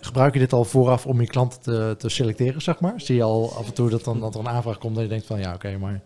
gebruik 0.00 0.32
je 0.32 0.38
dit 0.38 0.52
al 0.52 0.64
vooraf 0.64 1.06
om 1.06 1.20
je 1.20 1.26
klanten 1.26 1.60
te, 1.60 1.94
te 1.98 2.08
selecteren, 2.08 2.62
zeg 2.62 2.80
maar? 2.80 3.00
Zie 3.00 3.16
je 3.16 3.22
al 3.22 3.52
af 3.56 3.66
en 3.66 3.72
toe 3.72 3.90
dat, 3.90 4.04
dan, 4.04 4.20
dat 4.20 4.34
er 4.34 4.40
een 4.40 4.48
aanvraag 4.48 4.78
komt 4.78 4.94
dat 4.94 5.02
je 5.02 5.10
denkt 5.10 5.26
van 5.26 5.38
ja, 5.38 5.54
oké, 5.54 5.76
maar 5.78 6.00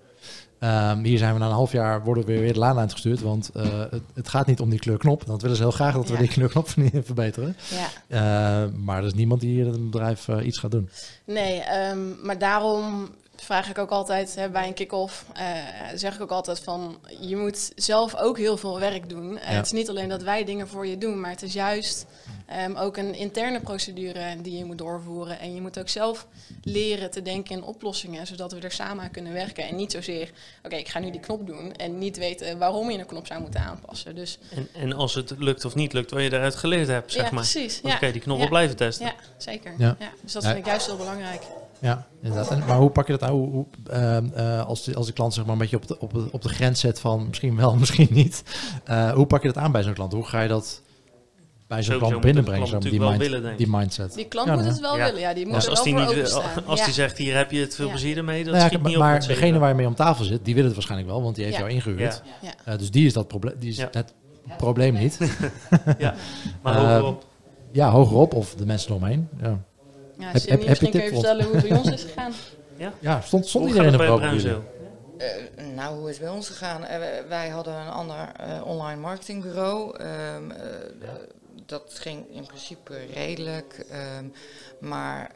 Ehm, 0.60 1.02
hier 1.02 1.18
zijn 1.18 1.32
we 1.32 1.38
na 1.38 1.46
een 1.46 1.52
half 1.52 1.72
jaar, 1.72 2.04
worden 2.04 2.24
we 2.26 2.38
weer 2.38 2.52
de 2.52 2.58
laan 2.58 2.78
uitgestuurd, 2.78 3.20
want 3.20 3.50
uh, 3.56 3.62
het, 3.90 4.02
het, 4.14 4.28
gaat 4.28 4.46
niet 4.46 4.60
om 4.60 4.70
die 4.70 4.78
kleurknop. 4.78 5.26
Dat 5.26 5.42
willen 5.42 5.56
ze 5.56 5.62
heel 5.62 5.70
graag 5.70 5.94
dat 5.94 6.08
we 6.08 6.16
die 6.16 6.28
kleurknop 6.28 6.68
verbeteren. 7.02 7.56
Ja. 8.08 8.64
Uh, 8.64 8.72
maar 8.74 8.98
er 8.98 9.04
is 9.04 9.14
niemand 9.14 9.40
die 9.40 9.50
hier 9.50 9.66
in 9.66 9.72
het 9.72 9.90
bedrijf 9.90 10.28
uh, 10.28 10.46
iets 10.46 10.58
gaat 10.58 10.70
doen. 10.70 10.88
Nee, 11.24 11.62
um, 11.90 12.16
maar 12.22 12.38
daarom 12.38 13.08
vraag 13.44 13.68
ik 13.68 13.78
ook 13.78 13.90
altijd 13.90 14.34
hè, 14.34 14.48
bij 14.48 14.66
een 14.66 14.74
kick-off, 14.74 15.24
uh, 15.36 15.42
zeg 15.94 16.14
ik 16.14 16.20
ook 16.20 16.30
altijd 16.30 16.60
van, 16.60 16.98
je 17.20 17.36
moet 17.36 17.72
zelf 17.74 18.16
ook 18.16 18.38
heel 18.38 18.56
veel 18.56 18.78
werk 18.80 19.08
doen. 19.08 19.32
Uh, 19.32 19.38
Het 19.42 19.66
is 19.66 19.72
niet 19.72 19.88
alleen 19.88 20.08
dat 20.08 20.22
wij 20.22 20.44
dingen 20.44 20.68
voor 20.68 20.86
je 20.86 20.98
doen, 20.98 21.20
maar 21.20 21.30
het 21.30 21.42
is 21.42 21.52
juist 21.52 22.06
um, 22.66 22.76
ook 22.76 22.96
een 22.96 23.14
interne 23.14 23.60
procedure 23.60 24.40
die 24.42 24.58
je 24.58 24.64
moet 24.64 24.78
doorvoeren. 24.78 25.38
En 25.38 25.54
je 25.54 25.60
moet 25.60 25.78
ook 25.78 25.88
zelf 25.88 26.26
leren 26.62 27.10
te 27.10 27.22
denken 27.22 27.56
in 27.56 27.62
oplossingen, 27.62 28.26
zodat 28.26 28.52
we 28.52 28.60
er 28.60 28.72
samen 28.72 29.04
aan 29.04 29.10
kunnen 29.10 29.32
werken. 29.32 29.68
En 29.68 29.76
niet 29.76 29.92
zozeer, 29.92 30.30
oké, 30.62 30.76
ik 30.76 30.88
ga 30.88 30.98
nu 30.98 31.10
die 31.10 31.20
knop 31.20 31.46
doen 31.46 31.72
en 31.76 31.98
niet 31.98 32.16
weten 32.16 32.58
waarom 32.58 32.90
je 32.90 32.98
een 32.98 33.06
knop 33.06 33.26
zou 33.26 33.40
moeten 33.40 33.60
aanpassen. 33.60 34.14
Dus 34.14 34.38
en, 34.54 34.68
en 34.74 34.92
als 34.92 35.14
het 35.14 35.34
lukt 35.38 35.64
of 35.64 35.74
niet 35.74 35.92
lukt, 35.92 36.10
wat 36.10 36.22
je 36.22 36.30
daaruit 36.30 36.54
geleerd 36.54 36.88
hebt, 36.88 37.12
zeg 37.12 37.24
ja, 37.24 37.30
maar. 37.30 37.48
Precies, 37.50 37.80
ja. 37.82 37.94
Oké, 37.94 38.12
die 38.12 38.20
knop 38.20 38.38
ja. 38.38 38.48
blijven 38.48 38.76
testen. 38.76 39.06
Ja, 39.06 39.14
zeker. 39.36 39.74
Ja. 39.78 39.96
Dus 40.22 40.32
dat 40.32 40.44
vind 40.44 40.56
ik 40.56 40.66
juist 40.66 40.86
heel 40.86 40.96
belangrijk. 40.96 41.42
Ja, 41.80 42.06
inderdaad. 42.22 42.50
En, 42.50 42.62
maar 42.66 42.76
hoe 42.76 42.90
pak 42.90 43.06
je 43.06 43.12
dat 43.12 43.22
aan? 43.22 43.30
Hoe, 43.30 43.48
hoe, 43.50 43.66
uh, 44.36 44.66
als, 44.66 44.84
de, 44.84 44.94
als 44.94 45.06
de 45.06 45.12
klant 45.12 45.34
zeg 45.34 45.44
maar 45.44 45.52
een 45.52 45.58
beetje 45.58 45.76
op 45.76 45.86
de, 45.86 45.98
op, 45.98 46.12
de, 46.12 46.28
op 46.32 46.42
de 46.42 46.48
grens 46.48 46.80
zet 46.80 47.00
van 47.00 47.26
misschien 47.26 47.56
wel, 47.56 47.74
misschien 47.82 48.08
niet. 48.10 48.42
Uh, 48.90 49.12
hoe 49.12 49.26
pak 49.26 49.42
je 49.42 49.52
dat 49.52 49.62
aan 49.62 49.72
bij 49.72 49.82
zo'n 49.82 49.94
klant? 49.94 50.12
Hoe 50.12 50.26
ga 50.26 50.40
je 50.40 50.48
dat 50.48 50.82
bij 51.66 51.82
zo'n 51.82 51.98
klant 51.98 52.20
binnenbrengen? 52.20 52.66
Zo, 52.66 52.78
die, 52.78 53.00
mind, 53.00 53.16
willen, 53.16 53.56
die 53.56 53.68
mindset. 53.68 54.14
Die 54.14 54.28
klant 54.28 54.48
ja, 54.48 54.54
moet 54.54 54.64
het 54.64 54.80
wel 54.80 54.96
ja. 54.96 55.04
willen. 55.04 55.20
Ja, 55.20 55.34
die 55.34 55.46
moet 55.46 55.54
dus 55.54 55.64
er 55.64 55.70
als 55.70 55.78
wel 55.78 55.94
die 55.94 56.04
voor 56.04 56.14
niet, 56.14 56.32
openstaan. 56.32 56.66
Als 56.66 56.84
die 56.84 56.94
zegt, 56.94 57.18
hier 57.18 57.36
heb 57.36 57.50
je 57.50 57.60
het 57.60 57.74
veel 57.74 57.88
plezier 57.88 58.16
ermee, 58.16 58.44
dat 58.44 58.54
nou 58.54 58.66
schiet 58.66 58.82
niet 58.82 58.96
maar 58.96 59.14
op. 59.14 59.20
Maar 59.20 59.28
degene 59.28 59.58
waar 59.58 59.68
je 59.68 59.74
mee 59.74 59.86
om 59.86 59.94
tafel 59.94 60.24
zit, 60.24 60.44
die 60.44 60.54
wil 60.54 60.64
het 60.64 60.74
waarschijnlijk 60.74 61.10
wel, 61.10 61.22
want 61.22 61.34
die 61.34 61.44
heeft 61.44 61.56
jou 61.56 61.70
ingehuurd. 61.70 62.22
Uh, 62.68 62.76
dus 62.76 62.90
die 62.90 63.06
is, 63.06 63.12
dat 63.12 63.28
probleem, 63.28 63.54
die 63.58 63.70
is 63.70 63.78
het 63.90 64.14
probleem 64.56 64.94
niet. 64.94 65.18
ja, 65.98 66.14
maar 66.62 66.76
hogerop. 66.76 67.24
Ja, 67.72 67.90
hogerop 67.90 68.34
of 68.34 68.54
de 68.54 68.66
mensen 68.66 68.90
eromheen. 68.90 69.28
Ja. 69.40 69.58
Ja, 70.20 70.30
heb, 70.32 70.42
heb, 70.42 70.68
misschien 70.68 70.90
kun 70.90 71.02
je 71.02 71.08
vertellen 71.08 71.44
hoe 71.44 71.56
het 71.56 71.68
bij 71.68 71.78
ons 71.78 71.90
is 71.90 72.02
gegaan. 72.02 72.32
Ja, 72.76 72.92
ja 72.98 73.20
stond, 73.20 73.46
stond 73.46 73.66
iedereen 73.66 73.92
in 73.92 73.98
de 73.98 74.04
probeer? 74.04 74.60
Uh, 75.20 75.64
nou, 75.74 75.98
hoe 75.98 76.08
is 76.08 76.16
het 76.16 76.24
bij 76.24 76.34
ons 76.34 76.48
gegaan? 76.48 76.82
Uh, 76.82 76.88
wij 77.28 77.48
hadden 77.48 77.74
een 77.74 77.88
ander 77.88 78.32
uh, 78.40 78.66
online 78.66 79.00
marketingbureau. 79.00 80.02
Um, 80.02 80.52
dat 81.66 81.92
ging 81.94 82.30
in 82.30 82.46
principe 82.46 82.96
redelijk. 83.14 83.86
Um, 84.18 84.32
maar 84.80 85.30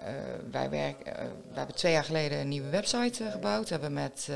wij, 0.50 0.70
werk, 0.70 1.04
wij 1.04 1.28
hebben 1.54 1.76
twee 1.76 1.92
jaar 1.92 2.04
geleden 2.04 2.38
een 2.38 2.48
nieuwe 2.48 2.68
website 2.68 3.30
gebouwd. 3.30 3.68
hebben 3.68 3.88
we 3.88 3.94
met 3.94 4.28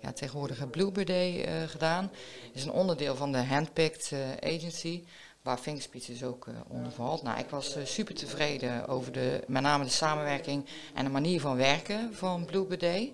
ja, 0.00 0.12
tegenwoordig 0.12 0.70
Bluebird 0.70 1.06
Day 1.06 1.46
gedaan. 1.68 2.10
Dat 2.46 2.52
is 2.52 2.64
een 2.64 2.72
onderdeel 2.72 3.16
van 3.16 3.32
de 3.32 3.44
Handpicked 3.44 4.12
Agency 4.40 5.04
waar 5.42 5.58
Fingerspeech 5.58 6.04
dus 6.04 6.24
ook 6.24 6.46
uh, 6.46 6.54
onder 6.68 6.92
valt. 6.92 7.22
Nou, 7.22 7.38
ik 7.38 7.48
was 7.48 7.76
uh, 7.76 7.84
super 7.84 8.14
tevreden 8.14 8.86
over 8.88 9.12
de, 9.12 9.44
met 9.46 9.62
name 9.62 9.84
de 9.84 9.90
samenwerking 9.90 10.66
en 10.94 11.04
de 11.04 11.10
manier 11.10 11.40
van 11.40 11.56
werken 11.56 12.14
van 12.14 12.44
Blue 12.44 12.76
Day. 12.76 13.12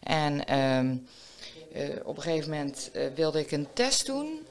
En 0.00 0.58
um, 0.58 1.06
uh, 1.74 1.88
op 2.04 2.16
een 2.16 2.22
gegeven 2.22 2.50
moment 2.50 2.90
wilde 3.14 3.40
ik 3.40 3.50
een 3.50 3.66
test 3.72 4.06
doen 4.06 4.46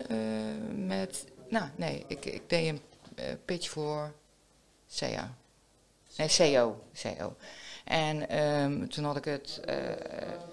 met, 0.85 1.25
nou 1.49 1.65
nee, 1.75 2.03
ik, 2.07 2.25
ik 2.25 2.49
deed 2.49 2.69
een 2.69 2.81
pitch 3.45 3.69
voor 3.69 4.13
CA. 4.97 5.33
Nee, 6.17 6.27
CO. 6.37 6.83
CO. 7.01 7.35
En 7.83 8.39
um, 8.39 8.89
toen 8.89 9.03
had 9.03 9.15
ik 9.15 9.25
het 9.25 9.61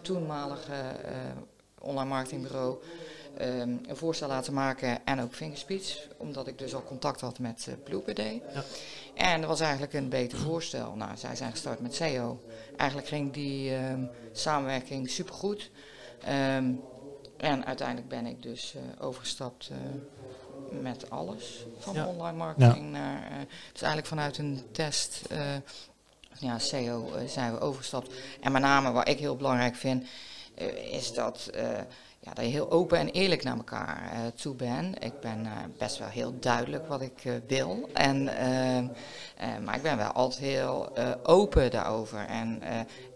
toenmalige 0.02 0.96
online 1.80 2.08
marketingbureau 2.08 2.78
um, 3.40 3.81
een 3.87 3.97
voorstel 3.97 4.28
laten 4.28 4.52
maken 4.52 5.05
en 5.05 5.21
ook 5.21 5.35
Fingerspeech, 5.35 6.09
omdat 6.16 6.47
ik 6.47 6.59
dus 6.59 6.75
al 6.75 6.83
contact 6.83 7.21
had 7.21 7.38
met 7.38 7.69
uh. 7.85 8.43
Ja. 8.55 8.64
En 9.14 9.40
dat 9.40 9.49
was 9.49 9.61
eigenlijk 9.61 9.93
een 9.93 10.09
beter 10.09 10.38
voorstel. 10.38 10.95
Nou, 10.95 11.16
zij 11.16 11.37
zijn 11.37 11.50
gestart 11.50 11.81
met 11.81 11.95
SEO. 11.95 12.40
Eigenlijk 12.76 13.09
ging 13.09 13.33
die 13.33 13.75
um, 13.75 14.11
samenwerking 14.33 15.11
supergoed. 15.11 15.71
Um, 16.28 16.81
en 17.37 17.66
uiteindelijk 17.66 18.09
ben 18.09 18.26
ik 18.26 18.43
dus 18.43 18.75
uh, 18.75 18.83
overgestapt 19.07 19.71
uh, 19.73 19.76
met 20.83 21.11
alles 21.11 21.66
van 21.79 21.94
ja. 21.94 22.07
online 22.07 22.37
marketing 22.37 22.85
ja. 22.85 22.99
naar. 22.99 23.22
Uh, 23.22 23.38
dus 23.72 23.83
eigenlijk 23.83 24.07
vanuit 24.07 24.38
een 24.38 24.62
test. 24.72 25.20
ja, 26.38 26.59
SEO 26.59 27.11
zijn 27.27 27.53
we 27.53 27.61
overgestapt. 27.61 28.11
En 28.40 28.53
met 28.53 28.62
name 28.62 28.92
wat 28.92 29.09
ik 29.09 29.18
heel 29.18 29.37
belangrijk 29.37 29.75
vind, 29.75 30.05
is 30.90 31.12
dat 31.12 31.51
ja, 32.26 32.32
dat 32.34 32.44
je 32.44 32.50
heel 32.50 32.70
open 32.70 32.98
en 32.98 33.08
eerlijk 33.08 33.42
naar 33.42 33.56
elkaar 33.56 34.12
uh, 34.14 34.20
toe 34.34 34.54
bent. 34.54 35.04
Ik 35.04 35.20
ben 35.20 35.44
uh, 35.44 35.52
best 35.78 35.98
wel 35.98 36.08
heel 36.08 36.38
duidelijk 36.40 36.86
wat 36.86 37.00
ik 37.00 37.24
uh, 37.24 37.34
wil. 37.46 37.88
En, 37.92 38.24
maar 39.64 39.76
ik 39.76 39.82
ben 39.82 39.96
wel 39.96 40.10
altijd 40.10 40.40
heel 40.40 40.98
open 41.22 41.70
daarover. 41.70 42.26
En, 42.26 42.62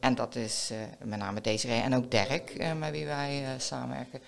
en 0.00 0.14
dat 0.14 0.34
is 0.34 0.72
met 1.04 1.18
name 1.18 1.40
Desiree 1.40 1.80
en 1.80 1.94
ook 1.94 2.10
Dirk, 2.10 2.74
met 2.78 2.90
wie 2.90 3.06
wij 3.06 3.44
samenwerken. 3.58 4.20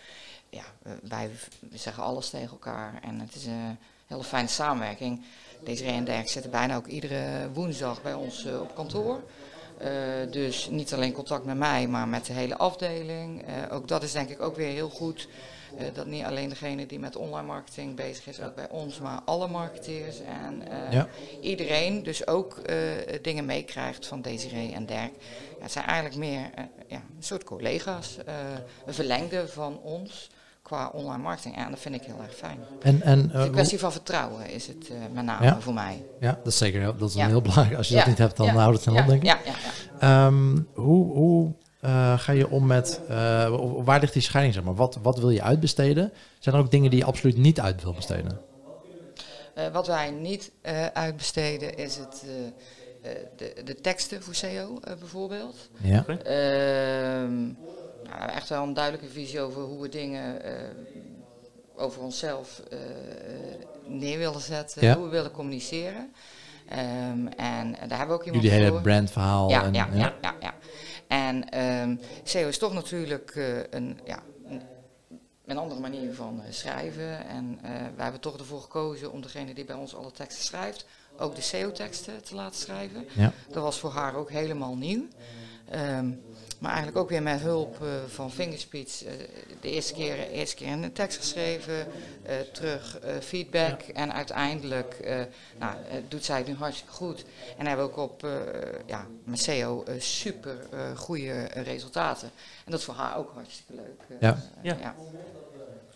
Ja, 0.49 0.65
wij 1.03 1.31
zeggen 1.73 2.03
alles 2.03 2.31
tegen 2.31 2.51
elkaar 2.51 2.99
en 3.03 3.21
het 3.21 3.35
is 3.35 3.47
een 3.47 3.79
hele 4.07 4.25
fijne 4.25 4.49
samenwerking. 4.49 5.25
Desiree 5.65 5.93
en 5.93 6.05
Dirk 6.05 6.29
zitten 6.29 6.51
bijna 6.51 6.77
ook 6.77 6.87
iedere 6.87 7.51
woensdag 7.53 8.03
bij 8.03 8.15
ons 8.15 8.47
op 8.47 8.75
kantoor. 8.75 9.21
Uh, 9.83 9.89
dus 10.31 10.69
niet 10.71 10.95
alleen 10.95 11.13
contact 11.13 11.45
met 11.45 11.57
mij, 11.57 11.87
maar 11.87 12.09
met 12.09 12.27
de 12.27 12.33
hele 12.33 12.57
afdeling. 12.57 13.49
Uh, 13.49 13.75
ook 13.75 13.89
dat 13.89 14.03
is 14.03 14.13
denk 14.13 14.29
ik 14.29 14.41
ook 14.41 14.57
weer 14.57 14.73
heel 14.73 14.89
goed. 14.89 15.29
Uh, 15.79 15.81
dat 15.95 16.07
niet 16.07 16.25
alleen 16.25 16.49
degene 16.49 16.87
die 16.87 16.99
met 16.99 17.17
online 17.17 17.47
marketing 17.47 17.97
bezig 17.97 18.27
is, 18.27 18.41
ook 18.41 18.55
bij 18.55 18.69
ons, 18.69 18.99
maar 18.99 19.21
alle 19.25 19.49
marketeers 19.49 20.21
en 20.21 20.63
ja. 20.91 21.09
iedereen 21.41 22.03
dus 22.03 22.27
ook 22.27 22.61
dingen 23.23 23.45
meekrijgt 23.45 24.07
van 24.07 24.23
Desiree 24.23 24.73
en 24.73 24.87
Dirk. 24.87 25.13
Ja, 25.57 25.63
het 25.63 25.73
zijn 25.73 25.85
eigenlijk 25.85 26.17
meer 26.17 26.51
ja, 26.87 27.03
een 27.17 27.23
soort 27.23 27.45
collega's, 27.45 28.19
een 28.87 28.95
verlengde 28.95 29.49
van 29.49 29.81
ons 29.83 30.31
qua 30.63 30.91
online 30.93 31.23
marketing. 31.23 31.57
En 31.57 31.71
dat 31.71 31.79
vind 31.79 31.95
ik 31.95 32.03
heel 32.03 32.21
erg 32.23 32.35
fijn. 32.35 32.59
En, 32.83 33.03
en, 33.03 33.31
uh, 33.35 33.41
een 33.41 33.51
kwestie 33.51 33.79
van 33.79 33.93
vertrouwen 33.93 34.51
is 34.51 34.67
het 34.67 34.89
uh, 34.91 34.97
met 35.13 35.25
name 35.25 35.45
ja? 35.45 35.61
voor 35.61 35.75
mij. 35.75 36.05
Ja, 36.21 36.39
dat 36.43 36.47
is 36.47 36.59
zeker 36.59 36.99
dat 36.99 37.09
is 37.09 37.15
ja. 37.15 37.27
heel 37.27 37.43
belangrijk. 37.43 37.77
Als 37.77 37.89
je 37.89 37.95
dat 37.95 38.07
niet 38.07 38.19
hebt, 38.19 38.37
dan 38.37 38.49
houdt 38.49 38.75
het 38.75 38.83
snel 38.83 38.97
op, 38.97 39.07
denk 39.07 39.23
ik. 39.23 39.29
Ja, 39.29 39.39
ja, 39.45 39.53
ja. 40.01 40.27
Um, 40.27 40.69
hoe 40.75 41.15
hoe 41.15 41.53
uh, 41.81 42.19
ga 42.19 42.33
je 42.33 42.49
om 42.49 42.67
met, 42.67 43.01
waar 43.85 44.01
ligt 44.01 44.13
die 44.13 44.23
scheiding? 44.23 44.55
Zeg 44.55 44.65
maar? 44.65 44.75
wat, 44.75 44.99
wat 45.03 45.19
wil 45.19 45.31
je 45.31 45.43
uitbesteden? 45.43 46.13
Zijn 46.39 46.55
er 46.55 46.61
ook 46.61 46.71
dingen 46.71 46.91
die 46.91 46.99
je 46.99 47.05
absoluut 47.05 47.37
niet 47.37 47.61
uit 47.61 47.83
wil 47.83 47.93
besteden? 47.93 48.41
wat 49.73 49.87
wij 49.87 50.11
niet 50.11 50.53
uitbesteden 50.93 51.77
is 51.77 51.97
het... 51.97 52.25
de, 53.37 53.63
de 53.65 53.75
teksten 53.75 54.23
voor 54.23 54.35
SEO 54.35 54.81
bijvoorbeeld. 54.99 55.71
Ja. 55.83 56.05
Ehm, 56.07 57.49
nou, 58.05 58.31
echt 58.31 58.49
wel 58.49 58.63
een 58.63 58.75
duidelijke 58.75 59.09
visie 59.09 59.41
over 59.41 59.63
hoe 59.63 59.81
we 59.81 59.89
dingen 59.89 60.47
uh, 60.47 60.53
over 61.75 62.03
onszelf 62.03 62.63
uh, 62.73 62.79
neer 63.87 64.19
willen 64.19 64.41
zetten, 64.41 64.87
ja. 64.87 64.95
hoe 64.95 65.05
we 65.05 65.11
willen 65.11 65.31
communiceren. 65.31 66.13
Um, 66.73 67.29
en 67.29 67.77
daar 67.89 67.99
hebben 67.99 68.09
we 68.09 68.13
ook 68.13 68.25
iemand 68.25 68.43
Jullie 68.45 68.59
hele 68.59 68.81
brandverhaal. 68.81 69.51
Ja, 69.51 69.65
en, 69.65 69.75
ja, 69.75 69.89
ja, 69.93 70.15
ja, 70.21 70.35
ja. 70.41 70.55
En 71.07 71.61
um, 71.61 72.01
SEO 72.23 72.49
is 72.49 72.59
toch 72.59 72.73
natuurlijk 72.73 73.35
uh, 73.35 73.59
een, 73.71 74.01
ja, 74.05 74.23
een, 74.47 74.63
een, 75.47 75.59
andere 75.59 75.81
manier 75.81 76.15
van 76.15 76.43
schrijven. 76.51 77.27
En 77.27 77.59
wij 77.63 78.03
hebben 78.03 78.21
toch 78.21 78.39
ervoor 78.39 78.61
gekozen 78.61 79.13
om 79.13 79.21
degene 79.21 79.55
die 79.55 79.65
bij 79.65 79.77
ons 79.77 79.95
alle 79.95 80.13
teksten 80.13 80.45
schrijft, 80.45 80.87
ook 81.19 81.35
de 81.35 81.43
SEO-teksten 81.43 82.23
te 82.23 82.35
laten 82.35 82.61
schrijven. 82.61 83.07
Ja. 83.13 83.33
Dat 83.49 83.63
was 83.63 83.79
voor 83.79 83.91
haar 83.91 84.15
ook 84.15 84.31
helemaal 84.31 84.77
nieuw. 84.77 85.07
Um, 85.75 86.23
maar 86.59 86.71
eigenlijk 86.71 87.03
ook 87.03 87.09
weer 87.09 87.23
met 87.23 87.41
hulp 87.41 87.79
uh, 87.83 87.89
van 88.07 88.31
Fingerspeech. 88.31 89.05
Uh, 89.05 89.13
de 89.61 89.71
eerste 89.71 89.93
keer, 89.93 90.17
de 90.17 90.31
eerste 90.31 90.57
keer 90.57 90.73
een 90.73 90.93
tekst 90.93 91.19
geschreven, 91.19 91.87
uh, 92.27 92.33
terug 92.53 92.99
feedback. 93.21 93.81
Ja. 93.81 93.93
En 93.93 94.13
uiteindelijk 94.13 94.97
nou, 95.59 95.77
doet 96.09 96.25
zij 96.25 96.39
het 96.39 96.47
nu 96.47 96.55
hartstikke 96.55 96.93
goed. 96.93 97.25
En 97.59 97.67
hebben 97.67 97.87
we 97.87 97.93
ook 97.93 97.99
op 97.99 98.27
ja, 98.87 99.07
met 99.25 99.39
SEO 99.39 99.85
super 99.99 100.57
goede 100.97 101.43
resultaten. 101.45 102.31
En 102.65 102.71
dat 102.71 102.79
is 102.79 102.85
voor 102.85 102.95
haar 102.95 103.17
ook 103.17 103.33
hartstikke 103.35 103.75
leuk. 103.75 104.19
Ja. 104.21 104.37
Ja. 104.63 104.77
ja. 104.81 104.95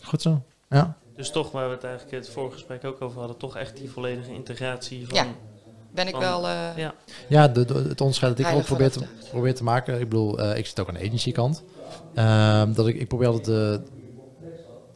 Goed 0.01 0.21
zo. 0.21 0.41
Ja. 0.69 0.97
Dus 1.17 1.31
toch, 1.31 1.51
waar 1.51 1.67
we 1.67 1.73
het 1.73 1.83
eigenlijk 1.83 2.15
het 2.15 2.29
vorige 2.29 2.53
gesprek 2.53 2.85
ook 2.85 3.01
over 3.01 3.19
hadden, 3.19 3.37
toch 3.37 3.57
echt 3.57 3.77
die 3.77 3.89
volledige 3.89 4.33
integratie 4.33 5.07
van... 5.07 5.17
Ja 5.17 5.25
ben 5.97 6.07
ik 6.07 6.11
van, 6.11 6.21
wel... 6.21 6.43
Uh, 6.43 6.77
ja, 6.77 6.93
ja 7.27 7.47
de, 7.47 7.65
de, 7.65 7.73
het 7.73 8.01
onderscheid 8.01 8.37
dat 8.37 8.47
ik 8.47 8.53
ook 8.53 8.65
probeer 8.65 8.91
te, 8.91 8.99
probeer 9.29 9.55
te 9.55 9.63
maken... 9.63 9.93
Ik 9.99 10.09
bedoel, 10.09 10.39
uh, 10.39 10.57
ik 10.57 10.65
zit 10.65 10.79
ook 10.79 10.87
aan 10.87 10.93
de 10.93 11.05
agency 11.05 11.31
kant. 11.31 11.63
Uh, 12.15 12.63
dat 12.73 12.87
ik, 12.87 12.95
ik 12.95 13.07
probeer 13.07 13.27
altijd 13.27 13.45
de, 13.45 13.81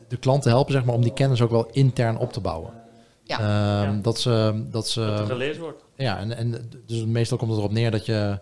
de 0.07 0.17
klant 0.17 0.41
te 0.41 0.49
helpen 0.49 0.73
zeg 0.73 0.83
maar, 0.83 0.95
om 0.95 1.01
die 1.01 1.13
kennis 1.13 1.41
ook 1.41 1.51
wel 1.51 1.69
intern 1.71 2.17
op 2.17 2.33
te 2.33 2.41
bouwen. 2.41 2.73
Ja. 3.23 3.39
ja. 3.39 3.99
Dat 4.01 4.19
ze... 4.19 4.63
Dat, 4.71 4.87
ze, 4.87 4.99
dat 4.99 5.19
er 5.19 5.25
geleerd 5.25 5.57
wordt. 5.57 5.83
Ja, 5.95 6.17
en, 6.17 6.37
en 6.37 6.69
dus 6.85 7.05
meestal 7.05 7.37
komt 7.37 7.49
het 7.49 7.59
erop 7.59 7.71
neer 7.71 7.91
dat 7.91 8.05
je... 8.05 8.39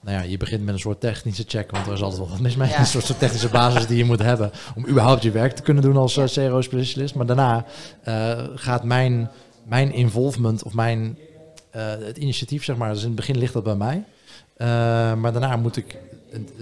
nou 0.00 0.16
ja, 0.16 0.22
je 0.22 0.36
begint 0.36 0.64
met 0.64 0.74
een 0.74 0.80
soort 0.80 1.00
technische 1.00 1.44
check, 1.46 1.70
want 1.70 1.86
er 1.86 1.92
is 1.92 2.02
altijd 2.02 2.20
wel 2.20 2.28
wat 2.30 2.40
mis 2.40 2.56
mee. 2.56 2.68
Ja. 2.68 2.78
Een 2.78 2.86
soort, 2.86 3.18
technische 3.18 3.48
basis 3.48 3.86
die 3.86 3.96
je 3.96 4.04
moet 4.04 4.22
hebben 4.22 4.50
om 4.76 4.86
überhaupt 4.88 5.22
je 5.22 5.30
werk 5.30 5.52
te 5.52 5.62
kunnen 5.62 5.82
doen 5.82 5.96
als 5.96 6.16
eh, 6.16 6.24
CRO-specialist. 6.24 7.14
Maar 7.14 7.26
daarna 7.26 7.64
eh, 8.02 8.44
gaat 8.54 8.84
mijn, 8.84 9.30
mijn 9.64 9.92
involvement 9.92 10.62
of 10.62 10.74
mijn, 10.74 11.18
eh, 11.70 11.82
het 12.00 12.16
initiatief, 12.16 12.64
zeg 12.64 12.76
maar, 12.76 12.92
dus 12.92 13.00
in 13.00 13.06
het 13.06 13.16
begin 13.16 13.38
ligt 13.38 13.52
dat 13.52 13.64
bij 13.64 13.74
mij. 13.76 14.04
Maar 15.16 15.32
daarna 15.32 15.56
moet 15.56 15.76
ik, 15.76 15.98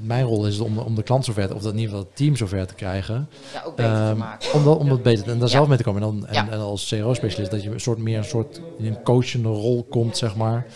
mijn 0.02 0.24
rol 0.24 0.46
is 0.46 0.58
om, 0.58 0.78
om 0.78 0.94
de 0.94 1.02
klant 1.02 1.24
zover, 1.24 1.46
te- 1.48 1.54
of 1.54 1.62
dat 1.62 1.72
in 1.72 1.78
ieder 1.78 1.94
geval 1.94 2.06
het 2.08 2.16
team 2.16 2.36
zover 2.36 2.66
te 2.66 2.74
krijgen. 2.74 3.28
Ja, 3.54 3.62
ook 3.62 3.76
beter 3.76 3.92
te 3.92 3.98
Ehm, 3.98 4.16
maken. 4.18 4.52
om, 4.52 4.64
dat, 4.64 4.78
om 4.78 4.88
dat 4.88 5.02
beter 5.02 5.22
en 5.28 5.32
daar 5.38 5.48
Ja. 5.48 5.54
zelf 5.54 5.68
mee 5.68 5.76
te 5.76 5.82
komen. 5.82 6.02
En, 6.02 6.08
dan, 6.20 6.26
en, 6.50 6.58
als 6.58 6.88
CRO-specialist 6.88 7.50
dat 7.50 7.62
je 7.62 7.70
een 7.70 7.80
soort 7.80 7.98
meer 7.98 8.18
een 8.18 8.24
soort 8.24 8.60
in 8.78 8.86
een 8.86 9.02
coachende 9.02 9.48
rol 9.48 9.82
komt, 9.90 10.16
zeg 10.16 10.36
maar. 10.36 10.66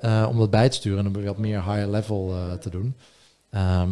Eh, 0.00 0.26
om 0.28 0.38
dat 0.38 0.50
bij 0.50 0.68
te 0.68 0.76
sturen 0.76 0.98
en 0.98 1.16
om 1.16 1.24
wat 1.24 1.38
meer 1.38 1.64
higher 1.64 1.88
level 1.88 2.32
eh, 2.34 2.52
te 2.52 2.70
doen. 2.70 2.94
Ehm, 3.50 3.90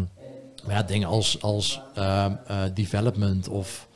maar 0.65 0.75
ja, 0.75 0.83
dingen 0.83 1.09
als, 1.09 1.43
als 1.43 1.81
ehm, 1.95 2.33
eh, 2.47 2.63
development 2.75 3.49
of 3.49 3.89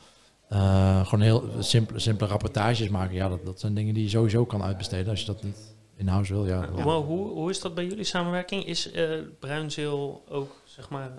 eh, 0.49 1.05
gewoon 1.05 1.21
heel 1.21 1.43
simpele, 1.59 1.99
simpele 1.99 2.29
rapportages 2.29 2.89
maken. 2.89 3.15
Ja, 3.15 3.29
dat, 3.29 3.45
dat 3.45 3.59
zijn 3.59 3.73
dingen 3.73 3.93
die 3.93 4.03
je 4.03 4.09
sowieso 4.09 4.45
kan 4.45 4.63
uitbesteden 4.63 5.09
als 5.09 5.19
je 5.19 5.25
dat 5.25 5.43
niet 5.43 5.57
in-house 5.95 6.33
wil. 6.33 6.45
Ja, 6.45 6.67
ja. 6.75 6.85
Maar 6.85 6.95
hoe, 6.95 7.27
hoe 7.27 7.49
is 7.49 7.61
dat 7.61 7.75
bij 7.75 7.85
jullie 7.85 8.03
samenwerking? 8.03 8.65
Is 8.65 8.91
eh 8.91 9.09
Bruinzeel 9.39 10.23
ook 10.29 10.61
zeg 10.65 10.89
maar, 10.89 11.11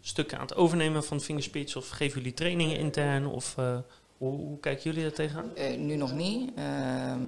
stukken 0.00 0.38
aan 0.38 0.46
het 0.46 0.56
overnemen 0.56 1.04
van 1.04 1.20
Fingerspeech? 1.20 1.76
Of 1.76 1.88
geven 1.88 2.18
jullie 2.18 2.34
trainingen 2.34 2.78
intern? 2.78 3.26
Of 3.26 3.54
eh, 3.58 3.78
hoe, 4.18 4.36
hoe 4.36 4.60
kijken 4.60 4.84
jullie 4.84 5.02
daar 5.02 5.12
tegenaan? 5.12 5.54
Eh, 5.54 5.78
nu 5.78 5.96
nog 5.96 6.14
niet. 6.14 6.50
Ehm, 6.56 7.20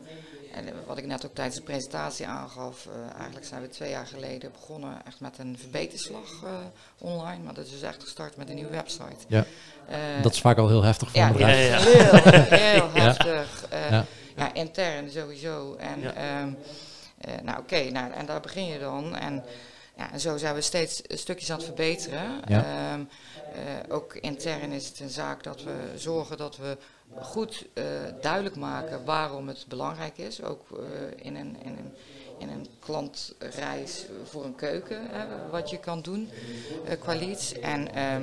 en 0.52 0.66
eh, 0.66 0.72
wat 0.86 0.98
ik 0.98 1.06
net 1.06 1.26
ook 1.26 1.34
tijdens 1.34 1.56
de 1.56 1.62
presentatie 1.62 2.26
aangaf, 2.26 2.86
eh, 2.86 3.14
eigenlijk 3.16 3.46
zijn 3.46 3.62
we 3.62 3.68
twee 3.68 3.90
jaar 3.90 4.06
geleden 4.06 4.52
begonnen 4.52 5.00
echt 5.06 5.20
met 5.20 5.38
een 5.38 5.56
verbeterslag 5.58 6.42
eh, 6.44 6.50
online. 6.98 7.42
Maar 7.44 7.54
dat 7.54 7.64
is 7.64 7.70
dus 7.70 7.82
echt 7.82 8.02
gestart 8.02 8.36
met 8.36 8.48
een 8.48 8.54
nieuwe 8.54 8.70
website. 8.70 9.16
Ja. 9.26 9.44
Eh, 9.88 9.98
Dat 10.22 10.32
is 10.32 10.40
vaak 10.40 10.58
al 10.58 10.68
heel 10.68 10.82
heftig 10.82 11.10
voor 11.10 11.20
ja, 11.20 11.26
een 11.26 11.32
bedrijf. 11.32 11.84
Ja, 11.84 11.90
ja. 11.90 12.42
heel, 12.42 12.90
heel 12.90 12.90
heftig. 12.92 13.64
Eh, 13.70 13.90
Ja. 13.90 14.04
ja. 14.36 14.54
intern 14.54 15.10
sowieso. 15.10 15.74
En, 15.74 16.00
Ja. 16.00 16.12
ehm, 16.12 16.52
eh, 17.18 17.32
nou 17.42 17.58
oké, 17.58 17.90
nou, 17.90 18.12
en 18.12 18.26
daar 18.26 18.40
begin 18.40 18.64
je 18.66 18.78
dan. 18.78 19.16
En, 19.16 19.44
ja, 19.96 20.12
en 20.12 20.20
zo 20.20 20.36
zijn 20.36 20.54
we 20.54 20.60
steeds 20.60 21.02
stukjes 21.08 21.50
aan 21.50 21.56
het 21.56 21.64
verbeteren. 21.66 22.40
Ja. 22.46 22.64
Ehm, 22.64 23.00
eh, 23.54 23.94
ook 23.94 24.14
intern 24.14 24.72
is 24.72 24.86
het 24.86 25.00
een 25.00 25.10
zaak 25.10 25.42
dat 25.42 25.62
we 25.62 25.74
zorgen 25.96 26.36
dat 26.36 26.56
we 26.56 26.76
goed 27.20 27.66
eh, 27.74 27.84
duidelijk 28.20 28.56
maken 28.56 29.04
waarom 29.04 29.48
het 29.48 29.64
belangrijk 29.68 30.18
is. 30.18 30.42
Ook 30.42 30.62
eh, 30.72 31.26
in, 31.26 31.36
een, 31.36 31.56
in, 31.64 31.76
een, 31.78 31.92
in 32.38 32.48
een 32.48 32.66
klantreis 32.80 34.06
voor 34.24 34.44
een 34.44 34.54
keuken, 34.54 34.98
hè, 35.10 35.24
wat 35.50 35.70
je 35.70 35.78
kan 35.78 36.00
doen 36.00 36.28
eh, 36.86 37.00
qua 37.00 37.14
leads. 37.14 37.52
En 37.52 37.94
ehm, 37.94 38.22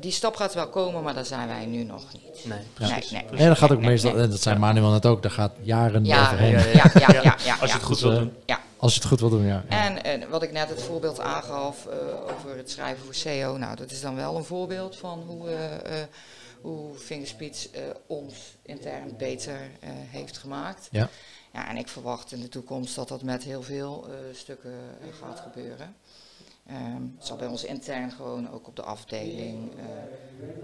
die 0.00 0.12
stap 0.12 0.36
gaat 0.36 0.54
wel 0.54 0.68
komen, 0.68 1.02
maar 1.02 1.14
daar 1.14 1.24
zijn 1.24 1.48
wij 1.48 1.66
nu 1.66 1.82
nog 1.82 2.12
niet. 2.12 2.44
Nee, 2.44 2.58
Nee, 2.58 2.66
precies. 2.74 3.10
nee. 3.10 3.22
precies. 3.24 3.40
En 3.44 3.48
dat 3.48 3.58
gaat 3.58 3.70
ook 3.72 3.78
Nee, 3.80 3.88
meestal, 3.88 4.12
nee. 4.12 4.22
en 4.22 4.30
dat 4.30 4.40
zijn 4.42 4.60
Manuel 4.60 4.90
net 4.90 5.06
ook, 5.06 5.22
daar 5.22 5.30
gaat 5.30 5.52
jaren 5.62 6.04
Ja, 6.04 6.22
overheen. 6.22 6.50
ja, 6.50 6.64
ja, 6.66 6.90
ja, 6.94 7.12
ja, 7.22 7.36
ja, 7.44 7.56
Als 7.60 7.70
je 7.70 7.76
het 7.76 7.86
goed 7.86 8.00
wil 8.00 8.10
doen. 8.10 8.32
ja. 8.46 8.60
Als 8.78 8.92
je 8.94 8.98
het 8.98 9.08
goed 9.08 9.20
wil 9.20 9.28
doen, 9.28 9.46
ja. 9.46 9.64
En 9.68 10.04
eh, 10.04 10.28
wat 10.28 10.42
ik 10.42 10.52
net 10.52 10.68
het 10.68 10.82
voorbeeld 10.82 11.20
aangaf 11.20 11.86
eh, 11.86 11.96
over 12.36 12.56
het 12.56 12.70
schrijven 12.70 13.04
voor 13.04 13.14
SEO, 13.14 13.56
nou 13.56 13.76
dat 13.76 13.90
is 13.90 14.00
dan 14.00 14.14
wel 14.14 14.36
een 14.36 14.44
voorbeeld 14.44 14.96
van 14.96 15.22
hoe, 15.26 15.48
eh, 15.48 16.00
eh, 16.02 16.08
hoe 16.60 16.94
Fingerspeech 16.94 17.68
ons 18.06 18.56
intern 18.62 19.16
beter 19.16 19.60
eh, 19.80 19.90
heeft 19.92 20.38
gemaakt. 20.38 20.88
Ja. 20.90 21.08
Ja, 21.52 21.68
en 21.68 21.76
ik 21.76 21.88
verwacht 21.88 22.32
in 22.32 22.40
de 22.40 22.48
toekomst 22.48 22.94
dat 22.94 23.08
dat 23.08 23.22
met 23.22 23.42
heel 23.42 23.62
veel 23.62 24.06
eh, 24.08 24.14
stukken 24.32 24.74
gaat 25.20 25.40
gebeuren. 25.40 25.96
Ehm, 26.66 27.02
het 27.16 27.26
zal 27.26 27.36
bij 27.36 27.46
ons 27.46 27.64
intern 27.64 28.10
gewoon 28.10 28.50
ook 28.50 28.66
op 28.66 28.76
de 28.76 28.82
afdeling 28.82 29.70
eh, 29.78 29.84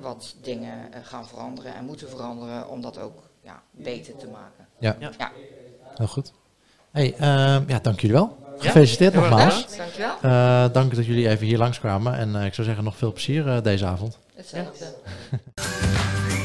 wat 0.00 0.34
dingen 0.42 0.90
gaan 1.02 1.26
veranderen 1.26 1.74
en 1.74 1.84
moeten 1.84 2.08
veranderen 2.08 2.68
om 2.68 2.80
dat 2.80 2.98
ook 2.98 3.22
ja, 3.42 3.62
beter 3.70 4.16
te 4.16 4.26
maken. 4.28 4.68
Ja. 4.78 4.96
Ja. 4.98 5.10
Ja. 5.18 5.32
Heel 5.94 6.06
goed. 6.06 6.32
Hey, 6.94 7.14
ehm, 7.18 7.62
ja, 7.66 7.78
dank 7.82 8.00
jullie 8.00 8.16
wel. 8.16 8.36
Gefeliciteerd 8.58 9.14
nogmaals. 9.14 9.54
bedankt. 9.54 9.76
Dankjewel. 9.76 10.16
Eh 10.22 10.72
dank 10.72 10.94
dat 10.94 11.06
jullie 11.06 11.28
even 11.28 11.46
hier 11.46 11.58
langskwamen. 11.58 12.16
En 12.16 12.36
eh, 12.36 12.44
ik 12.44 12.54
zou 12.54 12.66
zeggen, 12.66 12.84
nog 12.84 12.96
veel 12.96 13.12
plezier 13.12 13.48
eh, 13.48 13.62
deze 13.62 13.86
avond. 13.86 14.18
Hetzelfde. 14.34 14.84